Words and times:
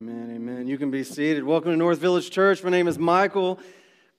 Amen, 0.00 0.30
amen. 0.32 0.68
You 0.68 0.78
can 0.78 0.92
be 0.92 1.02
seated. 1.02 1.42
Welcome 1.42 1.72
to 1.72 1.76
North 1.76 1.98
Village 1.98 2.30
Church. 2.30 2.62
My 2.62 2.70
name 2.70 2.86
is 2.86 3.00
Michael. 3.00 3.58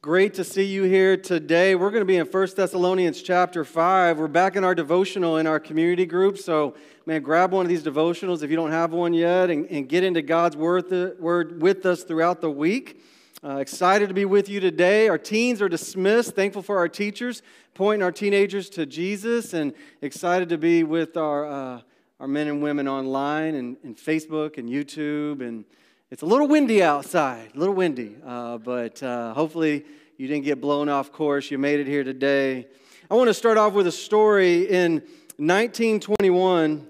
Great 0.02 0.34
to 0.34 0.44
see 0.44 0.66
you 0.66 0.84
here 0.84 1.16
today. 1.16 1.74
We're 1.74 1.90
going 1.90 2.02
to 2.02 2.06
be 2.06 2.18
in 2.18 2.26
1 2.26 2.48
Thessalonians 2.54 3.22
chapter 3.22 3.64
5. 3.64 4.20
We're 4.20 4.28
back 4.28 4.58
in 4.58 4.66
our 4.66 4.76
devotional 4.76 5.38
in 5.38 5.48
our 5.48 5.58
community 5.58 6.06
group. 6.06 6.38
So, 6.38 6.76
man, 7.06 7.22
grab 7.22 7.54
one 7.54 7.66
of 7.66 7.70
these 7.70 7.82
devotionals 7.82 8.44
if 8.44 8.50
you 8.50 8.58
don't 8.58 8.72
have 8.72 8.92
one 8.92 9.14
yet 9.14 9.50
and, 9.50 9.68
and 9.68 9.88
get 9.88 10.04
into 10.04 10.22
God's 10.22 10.58
word, 10.58 11.18
word 11.18 11.62
with 11.62 11.86
us 11.86 12.04
throughout 12.04 12.42
the 12.42 12.52
week. 12.52 13.02
Uh, 13.42 13.56
excited 13.60 14.10
to 14.10 14.14
be 14.14 14.26
with 14.26 14.50
you 14.50 14.60
today. 14.60 15.08
Our 15.08 15.18
teens 15.18 15.62
are 15.62 15.70
dismissed. 15.70 16.36
Thankful 16.36 16.62
for 16.62 16.78
our 16.78 16.90
teachers 16.90 17.42
pointing 17.74 18.04
our 18.04 18.12
teenagers 18.12 18.70
to 18.72 18.86
Jesus 18.86 19.54
and 19.54 19.74
excited 20.02 20.50
to 20.50 20.58
be 20.58 20.84
with 20.84 21.16
our. 21.16 21.46
Uh, 21.46 21.82
our 22.20 22.28
men 22.28 22.48
and 22.48 22.62
women 22.62 22.88
online 22.88 23.56
and, 23.56 23.78
and 23.84 23.96
Facebook 23.96 24.58
and 24.58 24.70
YouTube. 24.70 25.42
And 25.42 25.64
it's 26.12 26.22
a 26.22 26.26
little 26.26 26.48
windy 26.48 26.84
outside, 26.84 27.52
a 27.56 27.58
little 27.58 27.74
windy, 27.74 28.18
uh, 28.26 28.58
but 28.58 29.02
uh, 29.02 29.34
hopefully 29.34 29.86
you 30.18 30.28
didn't 30.28 30.44
get 30.44 30.60
blown 30.60 30.90
off 30.90 31.12
course. 31.12 31.50
You 31.50 31.58
made 31.58 31.80
it 31.80 31.88
here 31.88 32.04
today. 32.04 32.68
I 33.10 33.16
want 33.16 33.30
to 33.30 33.34
start 33.34 33.58
off 33.58 33.74
with 33.74 33.88
a 33.88 33.92
story. 33.92 34.64
In 34.70 34.96
1921, 35.38 36.88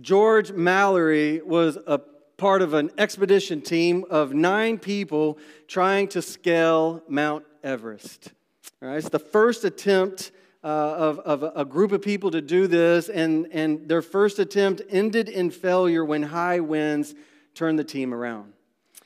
George 0.00 0.52
Mallory 0.52 1.40
was 1.40 1.76
a 1.86 1.98
part 2.36 2.62
of 2.62 2.74
an 2.74 2.90
expedition 2.98 3.60
team 3.60 4.04
of 4.10 4.32
nine 4.32 4.78
people 4.78 5.38
trying 5.66 6.06
to 6.08 6.22
scale 6.22 7.02
Mount 7.08 7.44
Everest. 7.64 8.32
All 8.80 8.88
right, 8.88 8.98
it's 8.98 9.08
the 9.08 9.18
first 9.18 9.64
attempt 9.64 10.30
uh, 10.64 10.66
of, 10.66 11.18
of 11.20 11.52
a 11.54 11.64
group 11.64 11.92
of 11.92 12.00
people 12.00 12.30
to 12.30 12.40
do 12.40 12.66
this, 12.66 13.10
and, 13.10 13.46
and 13.52 13.86
their 13.86 14.00
first 14.00 14.38
attempt 14.38 14.80
ended 14.88 15.28
in 15.28 15.50
failure 15.50 16.02
when 16.02 16.22
high 16.22 16.58
winds 16.58 17.14
turned 17.54 17.78
the 17.78 17.84
team 17.84 18.14
around. 18.14 18.54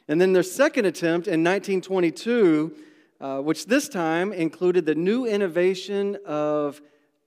And 0.06 0.20
then 0.20 0.32
their 0.32 0.44
second 0.44 0.84
attempt 0.84 1.26
in 1.26 1.42
1922, 1.42 2.76
uh, 3.20 3.38
which 3.40 3.66
this 3.66 3.88
time 3.88 4.32
included 4.32 4.86
the 4.86 4.94
new 4.94 5.26
innovation 5.26 6.16
of 6.24 6.80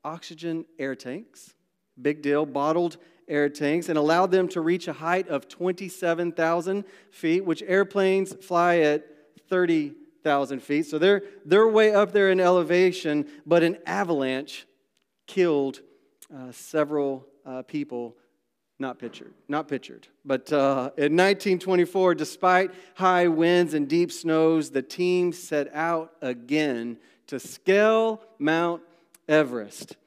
oxygen 0.06 0.66
air 0.80 0.96
tanks, 0.96 1.54
big 2.02 2.22
deal, 2.22 2.46
bottled 2.46 2.96
air 3.28 3.50
tanks, 3.50 3.90
and 3.90 3.98
allowed 3.98 4.32
them 4.32 4.48
to 4.48 4.62
reach 4.62 4.88
a 4.88 4.94
height 4.94 5.28
of 5.28 5.50
27,000 5.50 6.86
feet, 7.12 7.44
which 7.44 7.62
airplanes 7.64 8.34
fly 8.34 8.78
at 8.78 9.06
30 9.50 9.92
thousand 10.24 10.62
feet. 10.62 10.86
So 10.86 10.98
they're, 10.98 11.24
they're 11.46 11.68
way 11.68 11.94
up 11.94 12.12
there 12.12 12.30
in 12.30 12.40
elevation, 12.40 13.28
but 13.46 13.64
an 13.64 13.78
avalanche 13.86 14.66
killed 15.28 15.82
uh, 16.34 16.52
several 16.52 17.28
uh, 17.46 17.64
people. 17.64 18.16
Not 18.80 18.98
pictured, 18.98 19.34
not 19.48 19.68
pictured. 19.68 20.08
But 20.26 20.52
uh, 20.52 20.90
in 20.98 21.16
1924, 21.16 22.16
despite 22.16 22.72
high 22.96 23.28
winds 23.28 23.76
and 23.76 23.88
deep 23.88 24.12
snows, 24.12 24.72
the 24.72 24.82
team 24.82 25.34
set 25.34 25.70
out 25.76 26.14
again 26.20 26.98
to 27.28 27.40
scale 27.40 28.24
Mount 28.40 28.82
Everest. 29.28 29.98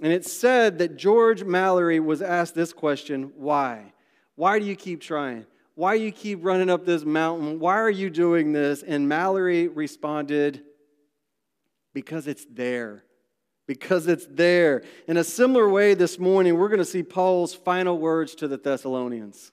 And 0.00 0.12
it's 0.12 0.32
said 0.32 0.78
that 0.78 0.96
George 0.96 1.44
Mallory 1.44 2.00
was 2.00 2.22
asked 2.22 2.54
this 2.54 2.72
question 2.72 3.32
why? 3.36 3.92
Why 4.36 4.58
do 4.58 4.64
you 4.64 4.76
keep 4.76 5.00
trying? 5.00 5.46
Why 5.74 5.94
you 5.94 6.12
keep 6.12 6.44
running 6.44 6.70
up 6.70 6.84
this 6.84 7.04
mountain? 7.04 7.58
Why 7.58 7.78
are 7.78 7.90
you 7.90 8.10
doing 8.10 8.52
this? 8.52 8.82
And 8.82 9.08
Mallory 9.08 9.68
responded, 9.68 10.62
Because 11.92 12.26
it's 12.26 12.46
there. 12.48 13.04
Because 13.66 14.06
it's 14.06 14.26
there. 14.30 14.82
In 15.08 15.16
a 15.16 15.24
similar 15.24 15.68
way, 15.68 15.94
this 15.94 16.18
morning, 16.18 16.58
we're 16.58 16.68
going 16.68 16.78
to 16.78 16.84
see 16.84 17.02
Paul's 17.02 17.54
final 17.54 17.98
words 17.98 18.34
to 18.36 18.48
the 18.48 18.58
Thessalonians. 18.58 19.52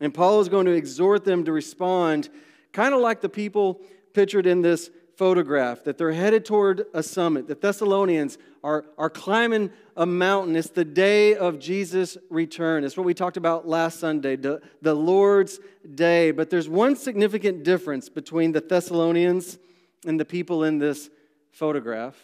And 0.00 0.12
Paul 0.12 0.40
is 0.40 0.48
going 0.48 0.66
to 0.66 0.72
exhort 0.72 1.24
them 1.24 1.44
to 1.44 1.52
respond 1.52 2.28
kind 2.72 2.94
of 2.94 3.00
like 3.00 3.20
the 3.20 3.28
people 3.28 3.80
pictured 4.14 4.46
in 4.46 4.62
this 4.62 4.90
photograph, 5.22 5.84
that 5.84 5.98
they're 5.98 6.10
headed 6.10 6.44
toward 6.44 6.84
a 6.94 7.00
summit. 7.00 7.46
The 7.46 7.54
Thessalonians 7.54 8.38
are, 8.64 8.84
are 8.98 9.08
climbing 9.08 9.70
a 9.96 10.04
mountain. 10.04 10.56
It's 10.56 10.70
the 10.70 10.84
day 10.84 11.36
of 11.36 11.60
Jesus' 11.60 12.18
return. 12.28 12.82
It's 12.82 12.96
what 12.96 13.06
we 13.06 13.14
talked 13.14 13.36
about 13.36 13.64
last 13.64 14.00
Sunday, 14.00 14.34
the, 14.34 14.60
the 14.80 14.94
Lord's 14.94 15.60
day. 15.94 16.32
But 16.32 16.50
there's 16.50 16.68
one 16.68 16.96
significant 16.96 17.62
difference 17.62 18.08
between 18.08 18.50
the 18.50 18.60
Thessalonians 18.60 19.58
and 20.04 20.18
the 20.18 20.24
people 20.24 20.64
in 20.64 20.78
this 20.78 21.08
photograph. 21.52 22.16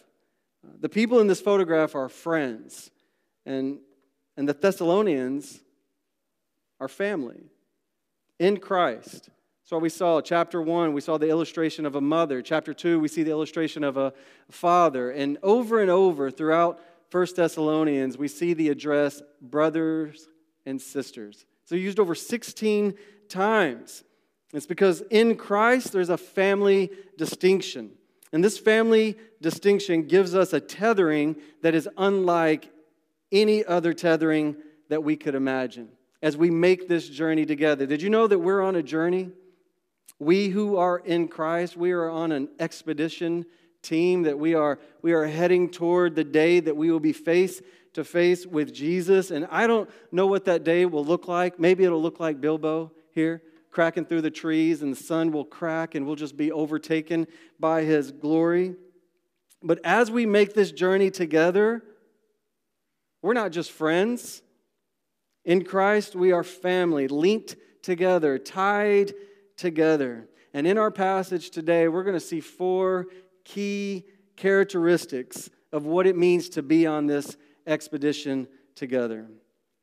The 0.81 0.89
people 0.89 1.21
in 1.21 1.29
this 1.29 1.41
photograph 1.41 1.95
are 1.95 2.09
friends, 2.09 2.91
and, 3.47 3.79
and 4.37 4.49
the 4.49 4.55
Thessalonians 4.55 5.61
are 6.81 6.89
family 6.89 7.45
in 8.41 8.57
Christ. 8.57 9.31
So 9.69 9.77
we 9.77 9.91
saw 9.91 10.23
chapter 10.23 10.63
one, 10.63 10.95
we 10.95 11.03
saw 11.03 11.19
the 11.19 11.29
illustration 11.29 11.85
of 11.85 11.95
a 11.95 12.01
mother. 12.01 12.41
Chapter 12.41 12.73
two, 12.73 12.99
we 13.01 13.07
see 13.07 13.23
the 13.23 13.33
illustration 13.33 13.85
of 13.85 13.99
a 13.99 14.15
father. 14.51 15.11
And 15.11 15.37
over 15.43 15.83
and 15.83 15.91
over 15.91 16.31
throughout 16.31 16.81
First 17.11 17.37
Thessalonians, 17.37 18.17
we 18.17 18.29
see 18.29 18.55
the 18.55 18.71
address 18.71 19.21
brothers 19.43 20.27
and 20.65 20.81
sisters. 20.81 21.45
So 21.67 21.75
used 21.75 22.01
over 22.01 22.15
16 22.15 22.95
times. 23.29 24.05
It's 24.55 24.65
because 24.65 25.03
in 25.11 25.37
Christ 25.37 25.93
there's 25.93 26.09
a 26.09 26.17
family 26.17 26.91
distinction. 27.19 27.91
And 28.33 28.43
this 28.43 28.57
family 28.57 29.19
distinction 29.43 30.07
gives 30.07 30.35
us 30.35 30.55
a 30.55 30.61
tethering 30.61 31.37
that 31.61 31.75
is 31.75 31.87
unlike 31.99 32.73
any 33.31 33.67
other 33.67 33.93
tethering 33.93 34.57
that 34.89 35.05
we 35.05 35.15
could 35.15 35.35
imagine 35.35 35.91
as 36.23 36.39
we 36.39 36.51
make 36.51 36.89
this 36.89 37.07
journey 37.07 37.45
together. 37.45 37.85
Did 37.85 38.01
you 38.01 38.09
know 38.09 38.27
that 38.27 38.39
we're 38.39 38.63
on 38.63 38.75
a 38.75 38.83
journey? 38.83 39.31
We 40.19 40.49
who 40.49 40.77
are 40.77 40.99
in 40.99 41.29
Christ, 41.29 41.77
we 41.77 41.93
are 41.93 42.09
on 42.09 42.33
an 42.33 42.49
expedition 42.59 43.47
team 43.83 44.23
that 44.23 44.39
we 44.39 44.55
are 44.55 44.79
we 45.03 45.13
are 45.13 45.27
heading 45.27 45.71
toward 45.71 46.17
the 46.17 46.25
day 46.25 46.61
that 46.61 46.77
we 46.77 46.91
will 46.91 47.01
be 47.01 47.13
face 47.13 47.63
to 47.93 48.05
face 48.05 48.45
with 48.45 48.75
Jesus 48.75 49.31
and 49.31 49.47
I 49.51 49.67
don't 49.67 49.89
know 50.11 50.27
what 50.27 50.45
that 50.47 50.65
day 50.65 50.85
will 50.85 51.05
look 51.05 51.29
like. 51.29 51.59
Maybe 51.61 51.85
it'll 51.85 52.03
look 52.03 52.21
like 52.21 52.41
Bilbo 52.41 52.93
here 53.13 53.43
cracking 53.71 54.05
through 54.05 54.23
the 54.23 54.31
trees 54.31 54.83
and 54.83 54.93
the 54.93 55.01
sun 55.01 55.31
will 55.31 55.45
crack 55.45 55.95
and 55.95 56.07
we'll 56.07 56.17
just 56.17 56.37
be 56.37 56.51
overtaken 56.51 57.27
by 57.61 57.83
his 57.83 58.11
glory. 58.11 58.75
But 59.63 59.81
as 59.85 60.11
we 60.11 60.27
make 60.27 60.55
this 60.55 60.73
journey 60.73 61.11
together, 61.11 61.83
we're 63.23 63.35
not 63.35 63.53
just 63.53 63.71
friends. 63.71 64.43
In 65.45 65.65
Christ, 65.65 66.15
we 66.15 66.33
are 66.33 66.45
family, 66.45 67.09
linked 67.09 67.57
together, 67.83 68.39
tied 68.39 69.15
together. 69.59 70.27
And 70.55 70.67
in 70.67 70.79
our 70.79 70.91
passage 70.91 71.51
today, 71.51 71.89
we're 71.89 72.05
going 72.05 72.15
to 72.15 72.21
see 72.21 72.41
four 72.41 73.09
key 73.45 74.05
characteristics 74.37 75.51
of 75.73 75.85
what 75.85 76.07
it 76.07 76.17
means 76.17 76.49
to 76.51 76.63
be 76.63 76.87
on 76.87 77.07
this 77.07 77.37
expedition 77.67 78.49
together. 78.75 79.27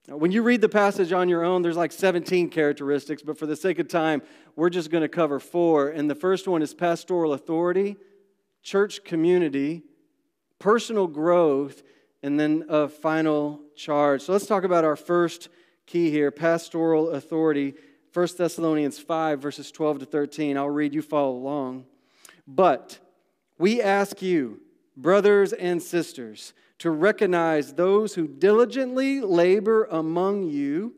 Now, 0.08 0.18
when 0.18 0.32
you 0.32 0.42
read 0.42 0.62
the 0.62 0.70
passage 0.70 1.12
on 1.12 1.30
your 1.30 1.44
own, 1.44 1.62
there's 1.62 1.78
like 1.78 1.92
17 1.92 2.50
characteristics, 2.50 3.22
but 3.22 3.38
for 3.38 3.46
the 3.46 3.56
sake 3.56 3.80
of 3.80 3.88
time, 3.88 4.22
we're 4.56 4.70
just 4.70 4.90
going 4.90 5.02
to 5.02 5.08
cover 5.08 5.40
four. 5.40 5.90
And 5.90 6.10
the 6.10 6.16
first 6.16 6.48
one 6.48 6.62
is 6.62 6.74
pastoral 6.74 7.34
authority, 7.34 7.98
church 8.64 9.04
community, 9.04 9.84
personal 10.60 11.08
growth, 11.08 11.84
and 12.24 12.40
then 12.40 12.66
a 12.70 12.88
final 12.88 13.62
charge. 13.76 14.22
So 14.22 14.34
let's 14.34 14.48
talk 14.48 14.64
about 14.64 14.84
our 14.84 14.96
first 14.96 15.50
key 15.86 16.10
here 16.10 16.32
pastoral 16.32 17.12
authority. 17.12 17.76
1 18.16 18.28
Thessalonians 18.38 18.98
5, 18.98 19.42
verses 19.42 19.74
12 19.74 20.00
to 20.00 20.06
13. 20.06 20.56
I'll 20.58 20.70
read, 20.70 20.94
you 20.94 21.02
follow 21.02 21.36
along. 21.36 21.84
But 22.48 22.98
we 23.60 23.82
ask 23.82 24.22
you, 24.22 24.62
brothers 24.96 25.52
and 25.52 25.84
sisters, 25.84 26.54
to 26.80 26.92
recognize 26.92 27.74
those 27.74 28.16
who 28.16 28.26
diligently 28.26 29.20
labor 29.20 29.84
among 29.92 30.48
you 30.48 30.94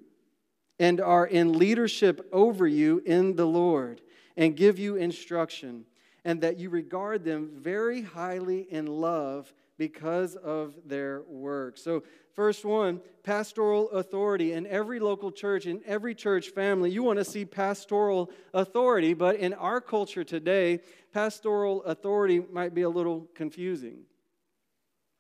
and 0.78 1.01
are 1.01 1.25
in 1.25 1.57
leadership 1.57 2.29
over 2.31 2.67
you 2.67 3.02
in 3.03 3.35
the 3.35 3.47
Lord 3.47 4.02
and 4.35 4.55
give 4.55 4.78
you 4.78 4.96
instruction, 4.97 5.85
and 6.23 6.40
that 6.41 6.59
you 6.59 6.70
regard 6.70 7.25
them 7.25 7.49
very 7.55 8.03
highly 8.03 8.67
in 8.70 8.85
love 8.85 9.52
because 9.79 10.35
of 10.35 10.75
their 10.85 11.23
work. 11.23 11.79
So, 11.79 12.03
first 12.37 12.63
one, 12.63 13.01
pastoral 13.23 13.89
authority. 13.89 14.53
In 14.53 14.67
every 14.67 14.99
local 14.99 15.31
church, 15.31 15.66
in 15.66 15.81
every 15.87 16.13
church 16.13 16.49
family, 16.49 16.91
you 16.91 17.01
want 17.01 17.17
to 17.17 17.25
see 17.25 17.45
pastoral 17.45 18.29
authority, 18.53 19.16
but 19.16 19.37
in 19.37 19.55
our 19.55 19.81
culture 19.81 20.23
today, 20.23 20.79
pastoral 21.11 21.84
authority 21.84 22.39
might 22.51 22.75
be 22.75 22.84
a 22.84 22.89
little 22.89 23.28
confusing. 23.34 24.03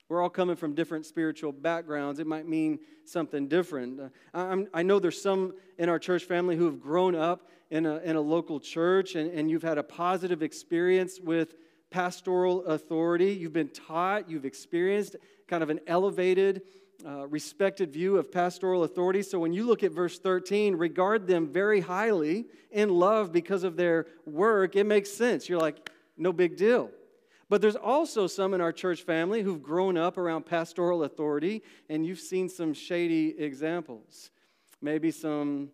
We're 0.07 0.21
all 0.21 0.29
coming 0.29 0.55
from 0.55 0.75
different 0.75 1.07
spiritual 1.07 1.51
backgrounds. 1.51 2.19
It 2.19 2.27
might 2.27 2.47
mean 2.47 2.79
something 3.03 3.47
different. 3.47 3.99
Uh, 4.33 4.57
i 4.73 4.83
know 4.83 4.99
there's 4.99 5.19
some 5.19 5.55
in 5.79 5.89
our 5.89 5.99
church 5.99 6.23
family 6.23 6.55
who 6.55 6.65
have 6.65 6.79
grown 6.79 7.15
up 7.15 7.49
in 7.71 7.87
a, 7.87 7.97
in 7.97 8.15
a 8.15 8.21
local 8.21 8.59
church 8.59 9.15
and, 9.15 9.31
and 9.31 9.49
you've 9.49 9.63
had 9.63 9.79
a 9.79 9.83
positive 9.83 10.43
experience 10.43 11.19
with 11.19 11.55
pastoral 11.89 12.63
authority. 12.65 13.33
You've 13.33 13.53
been 13.53 13.69
taught, 13.69 14.29
you've 14.29 14.45
experienced 14.45 15.15
kind 15.47 15.63
of 15.63 15.69
an 15.69 15.79
elevated 15.87 16.61
uh, 17.05 17.27
respected 17.27 17.93
view 17.93 18.17
of 18.17 18.31
pastoral 18.31 18.83
authority. 18.83 19.21
So 19.21 19.39
when 19.39 19.53
you 19.53 19.65
look 19.65 19.83
at 19.83 19.91
verse 19.91 20.17
13, 20.19 20.75
regard 20.75 21.27
them 21.27 21.47
very 21.47 21.79
highly 21.79 22.45
in 22.71 22.89
love 22.89 23.31
because 23.31 23.63
of 23.63 23.75
their 23.75 24.07
work, 24.25 24.75
it 24.75 24.85
makes 24.85 25.11
sense. 25.11 25.47
You're 25.47 25.59
like, 25.59 25.89
no 26.17 26.33
big 26.33 26.57
deal. 26.57 26.89
But 27.49 27.61
there's 27.61 27.75
also 27.75 28.27
some 28.27 28.53
in 28.53 28.61
our 28.61 28.73
church 28.73 29.03
family 29.03 29.41
who've 29.41 29.61
grown 29.61 29.97
up 29.97 30.17
around 30.17 30.45
pastoral 30.45 31.03
authority, 31.03 31.63
and 31.89 32.05
you've 32.05 32.19
seen 32.19 32.49
some 32.49 32.73
shady 32.73 33.35
examples. 33.37 34.31
Maybe 34.81 35.11
some 35.11 35.69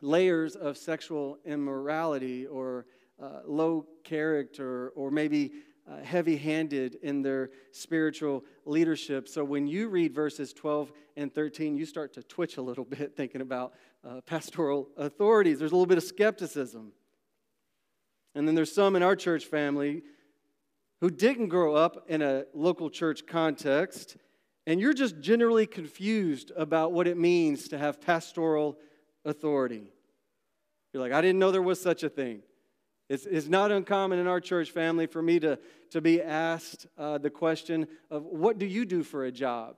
layers 0.00 0.56
of 0.56 0.76
sexual 0.76 1.38
immorality 1.44 2.46
or 2.46 2.86
uh, 3.22 3.40
low 3.46 3.86
character, 4.04 4.90
or 4.96 5.10
maybe 5.10 5.52
uh, 5.88 6.02
heavy 6.02 6.36
handed 6.36 6.96
in 7.02 7.22
their 7.22 7.50
spiritual 7.70 8.44
leadership. 8.64 9.28
So 9.28 9.44
when 9.44 9.66
you 9.66 9.88
read 9.88 10.14
verses 10.14 10.52
12 10.52 10.92
and 11.16 11.32
13, 11.32 11.76
you 11.76 11.86
start 11.86 12.12
to 12.14 12.22
twitch 12.22 12.56
a 12.56 12.62
little 12.62 12.84
bit 12.98 13.16
thinking 13.16 13.40
about 13.40 13.74
uh, 14.04 14.20
pastoral 14.26 14.88
authorities. 14.96 15.58
There's 15.58 15.72
a 15.72 15.74
little 15.74 15.86
bit 15.86 15.98
of 15.98 16.04
skepticism. 16.04 16.92
And 18.34 18.46
then 18.46 18.54
there's 18.54 18.72
some 18.72 18.96
in 18.96 19.02
our 19.02 19.16
church 19.16 19.46
family 19.46 20.02
who 21.00 21.10
didn't 21.10 21.48
grow 21.48 21.74
up 21.74 22.04
in 22.08 22.22
a 22.22 22.44
local 22.54 22.90
church 22.90 23.26
context, 23.26 24.16
and 24.66 24.80
you're 24.80 24.94
just 24.94 25.20
generally 25.20 25.66
confused 25.66 26.52
about 26.56 26.92
what 26.92 27.06
it 27.06 27.16
means 27.16 27.68
to 27.68 27.78
have 27.78 28.00
pastoral 28.00 28.78
authority. 29.24 29.92
You're 30.92 31.02
like, 31.02 31.12
I 31.12 31.20
didn't 31.20 31.38
know 31.38 31.50
there 31.50 31.62
was 31.62 31.80
such 31.80 32.02
a 32.02 32.08
thing. 32.08 32.42
It's, 33.08 33.24
it's 33.24 33.46
not 33.46 33.70
uncommon 33.70 34.18
in 34.18 34.26
our 34.26 34.40
church 34.40 34.70
family 34.70 35.06
for 35.06 35.22
me 35.22 35.38
to, 35.40 35.58
to 35.90 36.00
be 36.00 36.20
asked 36.20 36.86
uh, 36.98 37.18
the 37.18 37.30
question 37.30 37.86
of, 38.10 38.24
What 38.24 38.58
do 38.58 38.66
you 38.66 38.84
do 38.84 39.02
for 39.02 39.24
a 39.24 39.32
job? 39.32 39.76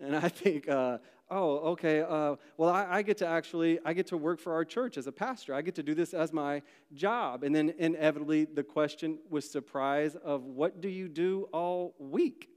And 0.00 0.16
I 0.16 0.28
think, 0.28 0.68
uh, 0.68 0.98
oh, 1.30 1.58
okay, 1.72 2.00
uh, 2.00 2.36
well, 2.56 2.70
I, 2.70 2.86
I, 2.88 3.02
get 3.02 3.18
to 3.18 3.26
actually, 3.26 3.78
I 3.84 3.92
get 3.92 4.06
to 4.08 4.16
work 4.16 4.40
for 4.40 4.54
our 4.54 4.64
church 4.64 4.96
as 4.96 5.06
a 5.06 5.12
pastor. 5.12 5.54
I 5.54 5.62
get 5.62 5.74
to 5.76 5.82
do 5.82 5.94
this 5.94 6.14
as 6.14 6.32
my 6.32 6.62
job. 6.94 7.44
And 7.44 7.54
then 7.54 7.74
inevitably 7.78 8.46
the 8.46 8.62
question 8.62 9.18
with 9.28 9.44
surprise 9.44 10.16
of 10.16 10.44
what 10.44 10.80
do 10.80 10.88
you 10.88 11.08
do 11.08 11.48
all 11.52 11.94
week? 11.98 12.48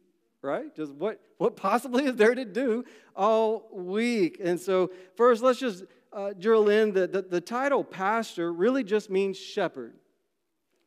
Right? 0.41 0.73
Just 0.75 0.93
what, 0.93 1.19
what 1.37 1.55
possibly 1.55 2.05
is 2.05 2.15
there 2.15 2.33
to 2.33 2.45
do 2.45 2.83
all 3.15 3.69
week? 3.73 4.39
And 4.41 4.59
so 4.59 4.91
first, 5.15 5.43
let's 5.43 5.59
just 5.59 5.83
uh, 6.13 6.33
drill 6.37 6.69
in 6.69 6.93
the, 6.93 7.07
the 7.07 7.41
title 7.41 7.83
pastor 7.83 8.51
really 8.51 8.83
just 8.83 9.09
means 9.09 9.37
shepherd. 9.37 9.93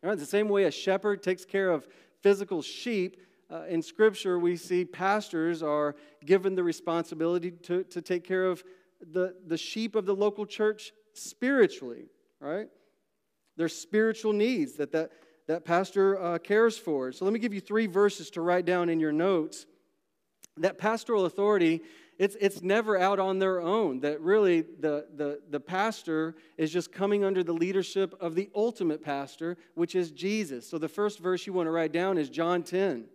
Right? 0.02 0.18
The 0.18 0.26
same 0.26 0.48
way 0.48 0.64
a 0.64 0.70
shepherd 0.70 1.22
takes 1.22 1.44
care 1.44 1.70
of 1.70 1.86
physical 2.22 2.62
sheep, 2.62 3.16
uh, 3.50 3.64
in 3.68 3.82
Scripture, 3.82 4.38
we 4.38 4.56
see 4.56 4.84
pastors 4.84 5.62
are 5.62 5.94
given 6.24 6.54
the 6.54 6.62
responsibility 6.62 7.50
to, 7.50 7.84
to 7.84 8.00
take 8.00 8.24
care 8.24 8.46
of 8.46 8.64
the, 9.12 9.34
the 9.46 9.58
sheep 9.58 9.94
of 9.94 10.06
the 10.06 10.14
local 10.14 10.46
church 10.46 10.92
spiritually, 11.12 12.06
right? 12.40 12.68
Their 13.56 13.68
spiritual 13.68 14.32
needs 14.32 14.72
that 14.74 14.92
that, 14.92 15.12
that 15.46 15.64
pastor 15.64 16.20
uh, 16.20 16.38
cares 16.38 16.78
for. 16.78 17.12
So 17.12 17.24
let 17.24 17.34
me 17.34 17.38
give 17.38 17.52
you 17.52 17.60
three 17.60 17.86
verses 17.86 18.30
to 18.30 18.40
write 18.40 18.64
down 18.64 18.88
in 18.88 18.98
your 18.98 19.12
notes. 19.12 19.66
That 20.56 20.78
pastoral 20.78 21.26
authority, 21.26 21.82
it's, 22.18 22.36
it's 22.40 22.62
never 22.62 22.96
out 22.96 23.18
on 23.18 23.38
their 23.38 23.60
own. 23.60 24.00
That 24.00 24.20
really 24.20 24.62
the, 24.62 25.06
the, 25.14 25.40
the 25.50 25.60
pastor 25.60 26.36
is 26.56 26.72
just 26.72 26.92
coming 26.92 27.24
under 27.24 27.42
the 27.42 27.52
leadership 27.52 28.14
of 28.20 28.34
the 28.34 28.50
ultimate 28.54 29.02
pastor, 29.02 29.56
which 29.74 29.94
is 29.94 30.10
Jesus. 30.10 30.68
So 30.68 30.78
the 30.78 30.88
first 30.88 31.18
verse 31.18 31.46
you 31.46 31.52
want 31.52 31.66
to 31.66 31.70
write 31.70 31.92
down 31.92 32.18
is 32.18 32.28
John 32.28 32.62
10. 32.62 33.06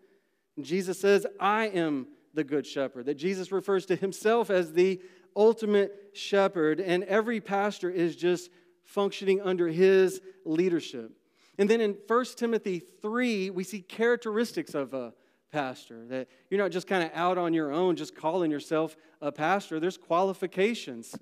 Jesus 0.61 0.99
says, 0.99 1.25
I 1.39 1.67
am 1.67 2.07
the 2.33 2.43
good 2.43 2.67
shepherd. 2.67 3.05
That 3.05 3.15
Jesus 3.15 3.51
refers 3.51 3.85
to 3.87 3.95
himself 3.95 4.49
as 4.49 4.73
the 4.73 5.01
ultimate 5.35 6.11
shepherd, 6.13 6.79
and 6.79 7.03
every 7.05 7.39
pastor 7.39 7.89
is 7.89 8.15
just 8.15 8.49
functioning 8.83 9.41
under 9.41 9.67
his 9.67 10.19
leadership. 10.45 11.11
And 11.57 11.69
then 11.69 11.81
in 11.81 11.97
1 12.07 12.25
Timothy 12.35 12.79
3, 12.79 13.49
we 13.51 13.63
see 13.63 13.81
characteristics 13.81 14.73
of 14.73 14.93
a 14.93 15.13
pastor. 15.51 16.05
That 16.07 16.27
you're 16.49 16.59
not 16.59 16.71
just 16.71 16.87
kind 16.87 17.03
of 17.03 17.11
out 17.13 17.37
on 17.37 17.53
your 17.53 17.71
own, 17.71 17.95
just 17.95 18.15
calling 18.15 18.51
yourself 18.51 18.95
a 19.21 19.31
pastor. 19.31 19.79
There's 19.79 19.97
qualifications 19.97 21.15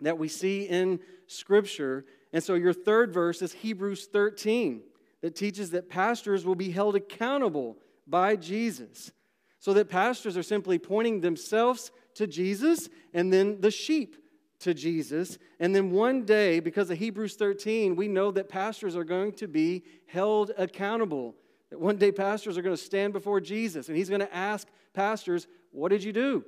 that 0.00 0.18
we 0.18 0.28
see 0.28 0.62
in 0.64 1.00
Scripture. 1.26 2.04
And 2.32 2.42
so 2.42 2.54
your 2.54 2.72
third 2.72 3.12
verse 3.12 3.42
is 3.42 3.52
Hebrews 3.52 4.06
13, 4.12 4.82
that 5.20 5.36
teaches 5.36 5.70
that 5.70 5.88
pastors 5.88 6.44
will 6.44 6.54
be 6.54 6.70
held 6.70 6.96
accountable 6.96 7.78
by 8.06 8.36
Jesus. 8.36 9.12
So 9.58 9.72
that 9.74 9.88
pastors 9.88 10.36
are 10.36 10.42
simply 10.42 10.78
pointing 10.78 11.20
themselves 11.20 11.92
to 12.14 12.26
Jesus 12.26 12.88
and 13.14 13.32
then 13.32 13.60
the 13.60 13.70
sheep 13.70 14.16
to 14.60 14.74
Jesus. 14.74 15.38
And 15.60 15.74
then 15.74 15.90
one 15.90 16.24
day, 16.24 16.58
because 16.58 16.90
of 16.90 16.98
Hebrews 16.98 17.36
13, 17.36 17.94
we 17.94 18.08
know 18.08 18.30
that 18.32 18.48
pastors 18.48 18.96
are 18.96 19.04
going 19.04 19.32
to 19.34 19.46
be 19.46 19.84
held 20.06 20.50
accountable. 20.56 21.36
That 21.72 21.80
one 21.80 21.96
day 21.96 22.12
pastors 22.12 22.58
are 22.58 22.62
going 22.62 22.76
to 22.76 22.82
stand 22.82 23.14
before 23.14 23.40
Jesus 23.40 23.88
and 23.88 23.96
he's 23.96 24.10
going 24.10 24.20
to 24.20 24.34
ask 24.34 24.68
pastors, 24.92 25.46
What 25.70 25.88
did 25.88 26.04
you 26.04 26.12
do? 26.12 26.44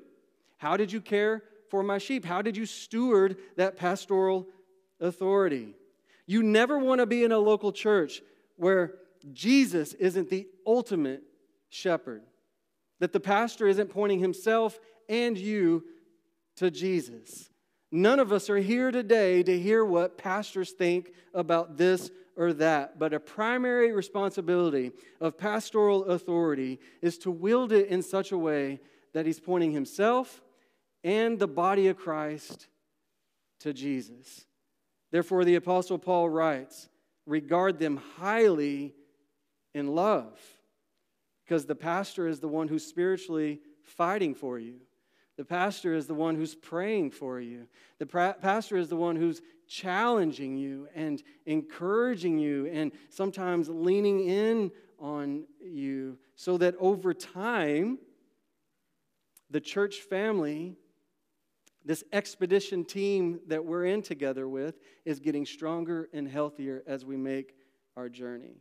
How 0.58 0.76
did 0.76 0.92
you 0.92 1.00
care 1.00 1.42
for 1.70 1.82
my 1.82 1.96
sheep? 1.96 2.26
How 2.26 2.42
did 2.42 2.58
you 2.58 2.66
steward 2.66 3.38
that 3.56 3.78
pastoral 3.78 4.46
authority? 5.00 5.76
You 6.26 6.42
never 6.42 6.78
want 6.78 6.98
to 6.98 7.06
be 7.06 7.24
in 7.24 7.32
a 7.32 7.38
local 7.38 7.72
church 7.72 8.20
where 8.56 8.96
Jesus 9.32 9.94
isn't 9.94 10.28
the 10.28 10.46
ultimate 10.66 11.22
shepherd. 11.70 12.22
That 13.00 13.14
the 13.14 13.20
pastor 13.20 13.66
isn't 13.66 13.88
pointing 13.88 14.18
himself 14.18 14.78
and 15.08 15.38
you 15.38 15.84
to 16.56 16.70
Jesus. 16.70 17.48
None 17.90 18.18
of 18.18 18.30
us 18.30 18.50
are 18.50 18.58
here 18.58 18.90
today 18.90 19.42
to 19.42 19.58
hear 19.58 19.86
what 19.86 20.18
pastors 20.18 20.72
think 20.72 21.12
about 21.32 21.78
this 21.78 22.10
or 22.36 22.52
that, 22.54 22.98
but 22.98 23.12
a 23.12 23.20
primary 23.20 23.92
responsibility 23.92 24.92
of 25.20 25.38
pastoral 25.38 26.04
authority 26.06 26.80
is 27.00 27.18
to 27.18 27.30
wield 27.30 27.72
it 27.72 27.88
in 27.88 28.02
such 28.02 28.32
a 28.32 28.38
way 28.38 28.80
that 29.12 29.26
he's 29.26 29.40
pointing 29.40 29.72
himself 29.72 30.42
and 31.02 31.38
the 31.38 31.46
body 31.46 31.88
of 31.88 31.96
Christ 31.96 32.68
to 33.60 33.72
Jesus. 33.72 34.46
Therefore, 35.12 35.44
the 35.44 35.54
Apostle 35.54 35.98
Paul 35.98 36.28
writes, 36.28 36.88
Regard 37.26 37.78
them 37.78 38.00
highly 38.16 38.94
in 39.74 39.94
love 39.94 40.38
because 41.44 41.66
the 41.66 41.74
pastor 41.74 42.26
is 42.28 42.40
the 42.40 42.48
one 42.48 42.68
who's 42.68 42.84
spiritually 42.84 43.60
fighting 43.82 44.34
for 44.34 44.58
you. 44.58 44.80
The 45.36 45.44
pastor 45.44 45.94
is 45.94 46.06
the 46.06 46.14
one 46.14 46.36
who's 46.36 46.54
praying 46.54 47.10
for 47.10 47.40
you. 47.40 47.66
The 47.98 48.06
pra- 48.06 48.36
pastor 48.40 48.76
is 48.76 48.88
the 48.88 48.96
one 48.96 49.16
who's 49.16 49.42
challenging 49.68 50.56
you 50.56 50.88
and 50.94 51.22
encouraging 51.46 52.38
you 52.38 52.66
and 52.66 52.92
sometimes 53.10 53.68
leaning 53.68 54.26
in 54.28 54.70
on 54.98 55.44
you 55.60 56.18
so 56.36 56.56
that 56.58 56.74
over 56.78 57.14
time, 57.14 57.98
the 59.50 59.60
church 59.60 60.00
family, 60.00 60.76
this 61.84 62.02
expedition 62.12 62.84
team 62.84 63.40
that 63.46 63.64
we're 63.64 63.84
in 63.84 64.02
together 64.02 64.48
with, 64.48 64.78
is 65.04 65.20
getting 65.20 65.46
stronger 65.46 66.08
and 66.12 66.28
healthier 66.28 66.82
as 66.86 67.04
we 67.04 67.16
make 67.16 67.54
our 67.96 68.08
journey. 68.08 68.56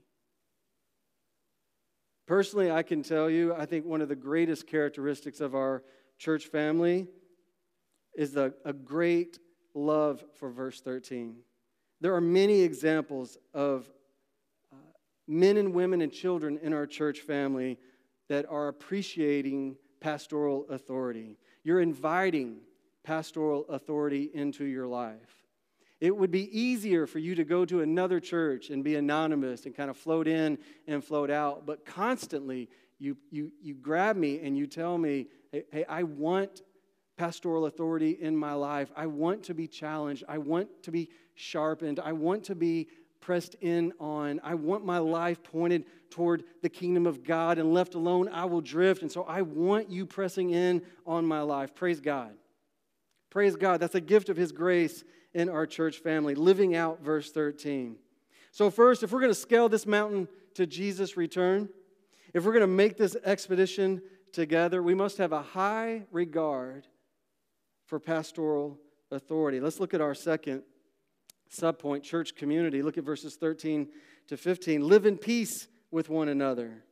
Personally, 2.26 2.72
I 2.72 2.84
can 2.84 3.04
tell 3.04 3.30
you, 3.30 3.54
I 3.54 3.66
think 3.66 3.86
one 3.86 4.02
of 4.02 4.08
the 4.10 4.16
greatest 4.16 4.68
characteristics 4.68 5.42
of 5.42 5.56
our 5.56 5.84
church 6.18 6.48
family 6.48 7.08
is 8.16 8.38
a, 8.38 8.54
a 8.64 8.72
great 8.72 9.40
love 9.74 10.24
for 10.36 10.50
verse 10.50 10.82
13. 10.82 11.38
There 12.02 12.16
are 12.16 12.22
many 12.22 12.62
examples 12.62 13.38
of 13.54 13.90
uh, 14.72 14.76
men 15.28 15.58
and 15.58 15.74
women 15.74 16.02
and 16.02 16.12
children 16.12 16.60
in 16.62 16.74
our 16.74 16.86
church 16.86 17.22
family 17.22 17.80
that 18.30 18.46
are 18.50 18.68
appreciating 18.68 19.78
pastoral 20.00 20.66
authority. 20.70 21.38
You're 21.64 21.82
inviting 21.82 22.58
pastoral 23.04 23.66
authority 23.70 24.30
into 24.34 24.66
your 24.66 24.88
life. 24.88 25.44
It 26.02 26.16
would 26.16 26.32
be 26.32 26.60
easier 26.60 27.08
for 27.08 27.20
you 27.20 27.36
to 27.36 27.46
go 27.46 27.64
to 27.64 27.80
another 27.80 28.20
church 28.20 28.70
and 28.70 28.84
be 28.84 28.96
anonymous 28.96 29.66
and 29.66 29.74
kind 29.74 29.90
of 29.90 29.96
float 29.96 30.28
in 30.28 30.58
and 30.86 31.02
float 31.02 31.30
out. 31.30 31.66
But 31.66 31.86
constantly, 31.86 32.70
you, 33.00 33.16
you, 33.32 33.52
you 33.62 33.74
grab 33.74 34.18
me 34.18 34.42
and 34.42 34.58
you 34.58 34.68
tell 34.68 34.98
me, 34.98 35.28
hey, 35.54 35.64
hey, 35.72 35.86
I 35.88 36.04
want 36.04 36.62
pastoral 37.18 37.66
authority 37.66 38.12
in 38.12 38.36
my 38.36 38.54
life. 38.54 38.92
I 38.96 39.06
want 39.06 39.44
to 39.44 39.54
be 39.54 39.68
challenged. 39.68 40.24
I 40.28 40.38
want 40.38 40.84
to 40.84 40.92
be 40.92 41.10
sharpened. 41.36 42.00
I 42.00 42.14
want 42.14 42.44
to 42.46 42.56
be 42.56 42.88
pressed 43.22 43.56
in 43.62 43.94
on. 44.00 44.42
I 44.44 44.56
want 44.56 44.86
my 44.86 44.98
life 44.98 45.42
pointed 45.44 45.86
toward 46.10 46.44
the 46.62 46.70
kingdom 46.70 47.08
of 47.08 47.24
God, 47.24 47.58
and 47.58 47.74
left 47.74 47.96
alone, 47.96 48.30
I 48.30 48.46
will 48.46 48.62
drift. 48.62 49.02
And 49.02 49.12
so 49.12 49.24
I 49.24 49.42
want 49.42 49.90
you 49.90 50.06
pressing 50.06 50.52
in 50.52 50.82
on 51.08 51.26
my 51.26 51.42
life. 51.42 51.74
Praise 51.74 52.00
God. 52.00 52.34
Praise 53.30 53.56
God. 53.56 53.80
That's 53.80 53.96
a 53.96 54.02
gift 54.02 54.30
of 54.30 54.38
His 54.38 54.52
grace 54.52 55.04
in 55.34 55.50
our 55.50 55.66
church 55.66 56.00
family, 56.00 56.36
living 56.36 56.76
out 56.76 57.02
verse 57.02 57.32
13. 57.32 57.96
So, 58.52 58.70
first, 58.70 59.02
if 59.02 59.12
we're 59.12 59.22
going 59.22 59.32
to 59.32 59.36
scale 59.36 59.68
this 59.68 59.88
mountain 59.88 60.28
to 60.54 60.68
Jesus' 60.68 61.18
return, 61.18 61.70
if 62.34 62.46
we're 62.46 62.52
going 62.52 62.62
to 62.62 62.68
make 62.68 62.98
this 62.98 63.16
expedition 63.24 64.02
together, 64.32 64.84
we 64.84 64.94
must 64.94 65.18
have 65.18 65.32
a 65.32 65.42
high 65.42 66.04
regard 66.12 66.88
for 67.94 68.00
pastoral 68.00 68.80
authority. 69.12 69.60
Let's 69.60 69.80
look 69.80 69.94
at 69.94 70.02
our 70.02 70.16
second 70.16 70.64
subpoint 71.56 72.02
church 72.02 72.36
community. 72.36 72.82
Look 72.82 72.98
at 72.98 73.04
verses 73.04 73.36
13 73.36 73.88
to 74.30 74.36
15. 74.36 74.82
Live 74.82 75.06
in 75.06 75.16
peace 75.16 75.68
with 75.92 76.10
one 76.10 76.28
another. 76.28 76.84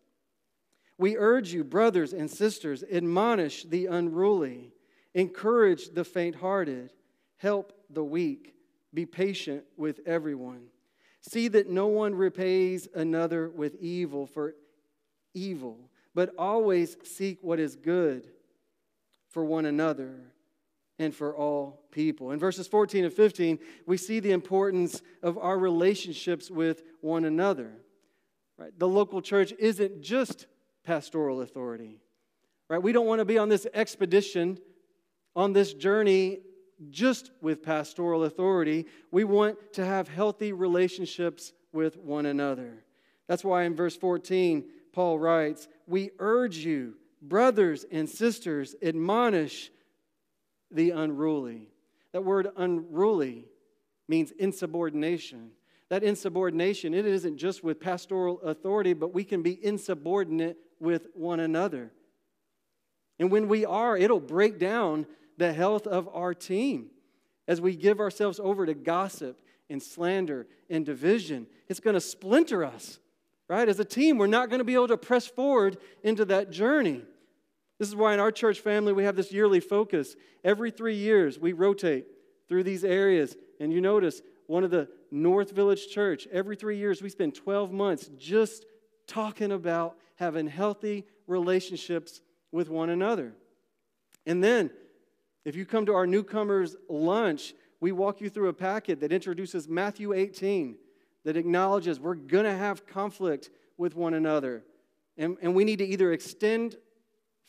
We 0.99 1.17
urge 1.17 1.51
you, 1.53 1.63
brothers 1.63 2.13
and 2.13 2.29
sisters, 2.29 2.83
admonish 2.83 3.63
the 3.63 3.87
unruly, 3.87 4.73
encourage 5.15 5.89
the 5.89 6.03
faint 6.03 6.35
hearted, 6.35 6.93
help 7.37 7.73
the 7.89 8.03
weak, 8.03 8.53
be 8.93 9.07
patient 9.07 9.63
with 9.77 10.01
everyone. 10.05 10.65
See 11.21 11.47
that 11.47 11.67
no 11.67 11.87
one 11.87 12.13
repays 12.13 12.87
another 12.93 13.49
with 13.49 13.75
evil 13.81 14.27
for 14.27 14.53
evil, 15.33 15.79
but 16.13 16.31
always 16.37 16.95
seek 17.03 17.39
what 17.41 17.59
is 17.59 17.75
good 17.75 18.27
for 19.31 19.43
one 19.43 19.65
another 19.65 20.31
and 21.01 21.15
for 21.15 21.35
all 21.35 21.81
people. 21.91 22.29
In 22.29 22.37
verses 22.37 22.67
14 22.67 23.05
and 23.05 23.13
15, 23.13 23.57
we 23.87 23.97
see 23.97 24.19
the 24.19 24.31
importance 24.31 25.01
of 25.23 25.35
our 25.39 25.57
relationships 25.57 26.51
with 26.51 26.83
one 27.01 27.25
another. 27.25 27.71
Right? 28.55 28.77
The 28.77 28.87
local 28.87 29.19
church 29.19 29.51
isn't 29.57 30.01
just 30.01 30.45
pastoral 30.83 31.41
authority. 31.41 31.99
Right? 32.69 32.81
We 32.81 32.91
don't 32.91 33.07
want 33.07 33.17
to 33.17 33.25
be 33.25 33.39
on 33.39 33.49
this 33.49 33.65
expedition, 33.73 34.59
on 35.35 35.53
this 35.53 35.73
journey 35.73 36.41
just 36.91 37.31
with 37.41 37.63
pastoral 37.63 38.23
authority. 38.23 38.85
We 39.09 39.23
want 39.23 39.73
to 39.73 39.85
have 39.85 40.07
healthy 40.07 40.53
relationships 40.53 41.51
with 41.73 41.97
one 41.97 42.27
another. 42.27 42.83
That's 43.27 43.43
why 43.43 43.63
in 43.63 43.75
verse 43.75 43.95
14, 43.95 44.65
Paul 44.93 45.17
writes, 45.17 45.67
We 45.87 46.11
urge 46.19 46.57
you, 46.57 46.95
brothers 47.23 47.85
and 47.91 48.07
sisters, 48.07 48.75
admonish 48.83 49.71
the 50.71 50.91
unruly. 50.91 51.69
That 52.13 52.23
word 52.23 52.49
unruly 52.57 53.45
means 54.07 54.31
insubordination. 54.31 55.51
That 55.89 56.03
insubordination, 56.03 56.93
it 56.93 57.05
isn't 57.05 57.37
just 57.37 57.63
with 57.63 57.79
pastoral 57.79 58.41
authority, 58.41 58.93
but 58.93 59.13
we 59.13 59.23
can 59.23 59.41
be 59.41 59.63
insubordinate 59.63 60.57
with 60.79 61.07
one 61.13 61.39
another. 61.39 61.91
And 63.19 63.31
when 63.31 63.47
we 63.47 63.65
are, 63.65 63.97
it'll 63.97 64.19
break 64.19 64.57
down 64.57 65.05
the 65.37 65.53
health 65.53 65.87
of 65.87 66.09
our 66.13 66.33
team 66.33 66.91
as 67.47 67.61
we 67.61 67.75
give 67.75 67.99
ourselves 67.99 68.39
over 68.39 68.65
to 68.65 68.73
gossip 68.73 69.39
and 69.69 69.81
slander 69.81 70.47
and 70.69 70.85
division. 70.85 71.47
It's 71.67 71.79
going 71.79 71.93
to 71.93 72.01
splinter 72.01 72.63
us, 72.63 72.99
right? 73.47 73.67
As 73.67 73.79
a 73.79 73.85
team, 73.85 74.17
we're 74.17 74.27
not 74.27 74.49
going 74.49 74.59
to 74.59 74.65
be 74.65 74.73
able 74.73 74.87
to 74.87 74.97
press 74.97 75.27
forward 75.27 75.77
into 76.03 76.25
that 76.25 76.51
journey. 76.51 77.03
This 77.81 77.89
is 77.89 77.95
why 77.95 78.13
in 78.13 78.19
our 78.19 78.31
church 78.31 78.59
family 78.59 78.93
we 78.93 79.05
have 79.05 79.15
this 79.15 79.31
yearly 79.31 79.59
focus. 79.59 80.15
Every 80.43 80.69
three 80.69 80.97
years 80.97 81.39
we 81.39 81.53
rotate 81.53 82.05
through 82.47 82.61
these 82.61 82.83
areas. 82.83 83.35
And 83.59 83.73
you 83.73 83.81
notice 83.81 84.21
one 84.45 84.63
of 84.63 84.69
the 84.69 84.87
North 85.09 85.49
Village 85.49 85.87
Church, 85.87 86.27
every 86.31 86.55
three 86.55 86.77
years 86.77 87.01
we 87.01 87.09
spend 87.09 87.33
12 87.33 87.71
months 87.71 88.11
just 88.19 88.67
talking 89.07 89.51
about 89.51 89.97
having 90.17 90.45
healthy 90.45 91.07
relationships 91.25 92.21
with 92.51 92.69
one 92.69 92.91
another. 92.91 93.33
And 94.27 94.43
then, 94.43 94.69
if 95.43 95.55
you 95.55 95.65
come 95.65 95.87
to 95.87 95.95
our 95.95 96.05
newcomers' 96.05 96.75
lunch, 96.87 97.55
we 97.79 97.91
walk 97.91 98.21
you 98.21 98.29
through 98.29 98.49
a 98.49 98.53
packet 98.53 98.99
that 98.99 99.11
introduces 99.11 99.67
Matthew 99.67 100.13
18 100.13 100.75
that 101.23 101.35
acknowledges 101.35 101.99
we're 101.99 102.13
going 102.13 102.45
to 102.45 102.55
have 102.55 102.85
conflict 102.85 103.49
with 103.75 103.95
one 103.95 104.13
another. 104.13 104.61
And, 105.17 105.35
and 105.41 105.55
we 105.55 105.63
need 105.63 105.79
to 105.79 105.85
either 105.87 106.13
extend 106.13 106.75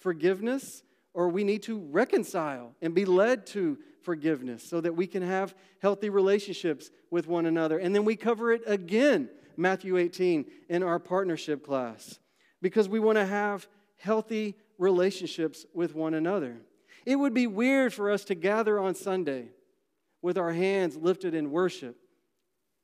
forgiveness 0.03 0.83
or 1.15 1.29
we 1.29 1.45
need 1.45 1.63
to 1.65 1.79
reconcile 1.79 2.75
and 2.81 2.95
be 2.95 3.05
led 3.05 3.47
to 3.47 3.79
forgiveness 4.03 4.69
so 4.69 4.81
that 4.81 4.97
we 4.97 5.07
can 5.07 5.23
have 5.23 5.55
healthy 5.81 6.11
relationships 6.11 6.91
with 7.11 7.27
one 7.27 7.47
another. 7.47 7.79
And 7.79 7.95
then 7.95 8.05
we 8.05 8.17
cover 8.17 8.53
it 8.53 8.63
again, 8.67 9.29
Matthew 9.57 9.97
18, 9.97 10.47
in 10.69 10.83
our 10.83 10.99
partnership 10.99 11.65
class, 11.65 12.19
because 12.61 12.89
we 12.89 13.01
want 13.01 13.19
to 13.19 13.27
have 13.27 13.69
healthy 13.97 14.57
relationships 14.79 15.65
with 15.75 15.95
one 15.95 16.15
another. 16.15 16.57
It 17.05 17.17
would 17.17 17.35
be 17.35 17.47
weird 17.47 17.93
for 17.93 18.11
us 18.11 18.25
to 18.25 18.35
gather 18.35 18.79
on 18.79 18.95
Sunday 18.95 19.51
with 20.23 20.39
our 20.39 20.53
hands 20.53 20.97
lifted 20.97 21.35
in 21.35 21.51
worship 21.51 21.97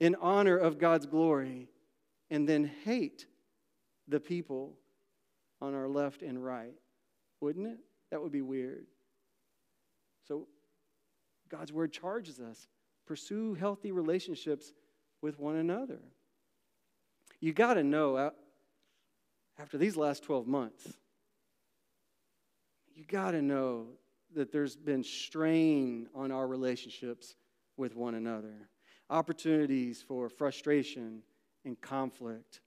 in 0.01 0.15
honor 0.21 0.57
of 0.57 0.79
God's 0.79 1.07
glory 1.07 1.69
and 2.31 2.49
then 2.49 2.71
hate 2.85 3.27
the 4.07 4.21
people 4.21 4.75
on 5.61 5.75
our 5.75 5.89
left 5.89 6.23
and 6.23 6.45
right 6.45 6.75
wouldn't 7.40 7.66
it? 7.66 7.78
That 8.11 8.23
would 8.23 8.33
be 8.33 8.42
weird. 8.42 8.87
So, 10.26 10.47
God's 11.49 11.73
word 11.73 11.92
charges 11.92 12.40
us 12.40 12.66
pursue 13.07 13.54
healthy 13.54 13.90
relationships 13.90 14.75
with 15.23 15.40
one 15.40 15.57
another. 15.57 15.99
You 17.40 17.54
got 17.54 17.75
to 17.75 17.83
know 17.83 18.16
uh, 18.16 18.30
after 19.59 19.78
these 19.78 19.97
last 19.97 20.23
12 20.25 20.47
months, 20.47 20.87
you 22.95 23.04
got 23.04 23.30
to 23.30 23.40
know 23.40 23.87
that 24.35 24.52
there's 24.52 24.76
been 24.76 25.02
strain 25.02 26.09
on 26.14 26.30
our 26.30 26.47
relationships 26.47 27.35
with 27.76 27.97
one 27.97 28.14
another, 28.14 28.68
opportunities 29.09 30.04
for 30.07 30.28
frustration 30.28 31.23
and 31.64 31.80
conflict 31.80 32.61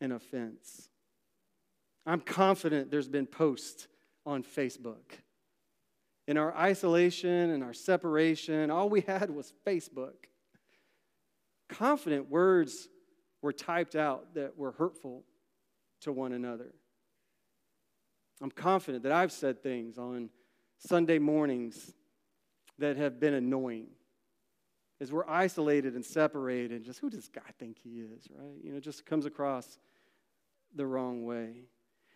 and 0.00 0.12
offense. 0.12 0.90
I'm 2.06 2.20
confident 2.20 2.90
there's 2.90 3.08
been 3.08 3.26
posts 3.26 3.88
on 4.24 4.44
Facebook. 4.44 5.18
In 6.28 6.36
our 6.36 6.54
isolation 6.56 7.50
and 7.50 7.62
our 7.62 7.72
separation, 7.72 8.70
all 8.70 8.88
we 8.88 9.00
had 9.06 9.30
was 9.30 9.52
Facebook. 9.66 10.14
Confident 11.68 12.30
words 12.30 12.88
were 13.42 13.52
typed 13.52 13.96
out 13.96 14.34
that 14.34 14.56
were 14.56 14.72
hurtful 14.72 15.24
to 16.02 16.12
one 16.12 16.32
another. 16.32 16.72
I'm 18.40 18.50
confident 18.50 19.02
that 19.04 19.12
I've 19.12 19.32
said 19.32 19.62
things 19.62 19.98
on 19.98 20.30
Sunday 20.78 21.18
mornings 21.18 21.92
that 22.78 22.96
have 22.96 23.18
been 23.18 23.34
annoying. 23.34 23.88
As 25.00 25.12
we're 25.12 25.28
isolated 25.28 25.94
and 25.94 26.04
separated, 26.04 26.84
just 26.84 27.00
who 27.00 27.10
does 27.10 27.28
God 27.28 27.44
think 27.58 27.78
he 27.82 28.00
is, 28.00 28.28
right? 28.34 28.56
You 28.62 28.72
know, 28.72 28.80
just 28.80 29.04
comes 29.06 29.26
across 29.26 29.78
the 30.74 30.86
wrong 30.86 31.24
way. 31.24 31.64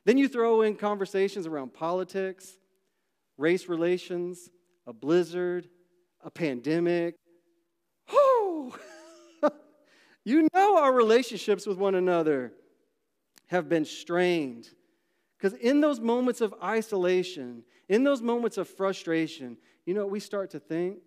Then 0.04 0.19
you 0.19 0.28
throw 0.28 0.62
in 0.62 0.76
conversations 0.76 1.47
around 1.47 1.75
politics, 1.75 2.59
race 3.37 3.69
relations, 3.69 4.50
a 4.87 4.92
blizzard, 4.92 5.69
a 6.23 6.30
pandemic. 6.30 7.16
Oh, 8.11 8.76
you 10.25 10.49
know 10.54 10.78
our 10.78 10.92
relationships 10.92 11.66
with 11.66 11.78
one 11.78 11.95
another 11.95 12.52
have 13.47 13.69
been 13.69 13.85
strained. 13.85 14.69
Because 15.37 15.59
in 15.59 15.80
those 15.80 16.00
moments 16.00 16.40
of 16.40 16.54
isolation, 16.62 17.64
in 17.88 18.04
those 18.04 18.21
moments 18.21 18.59
of 18.59 18.69
frustration, 18.69 19.57
you 19.87 19.95
know 19.95 20.02
what 20.02 20.11
we 20.11 20.21
start 20.21 20.50
to 20.50 20.61
think? 20.61 20.99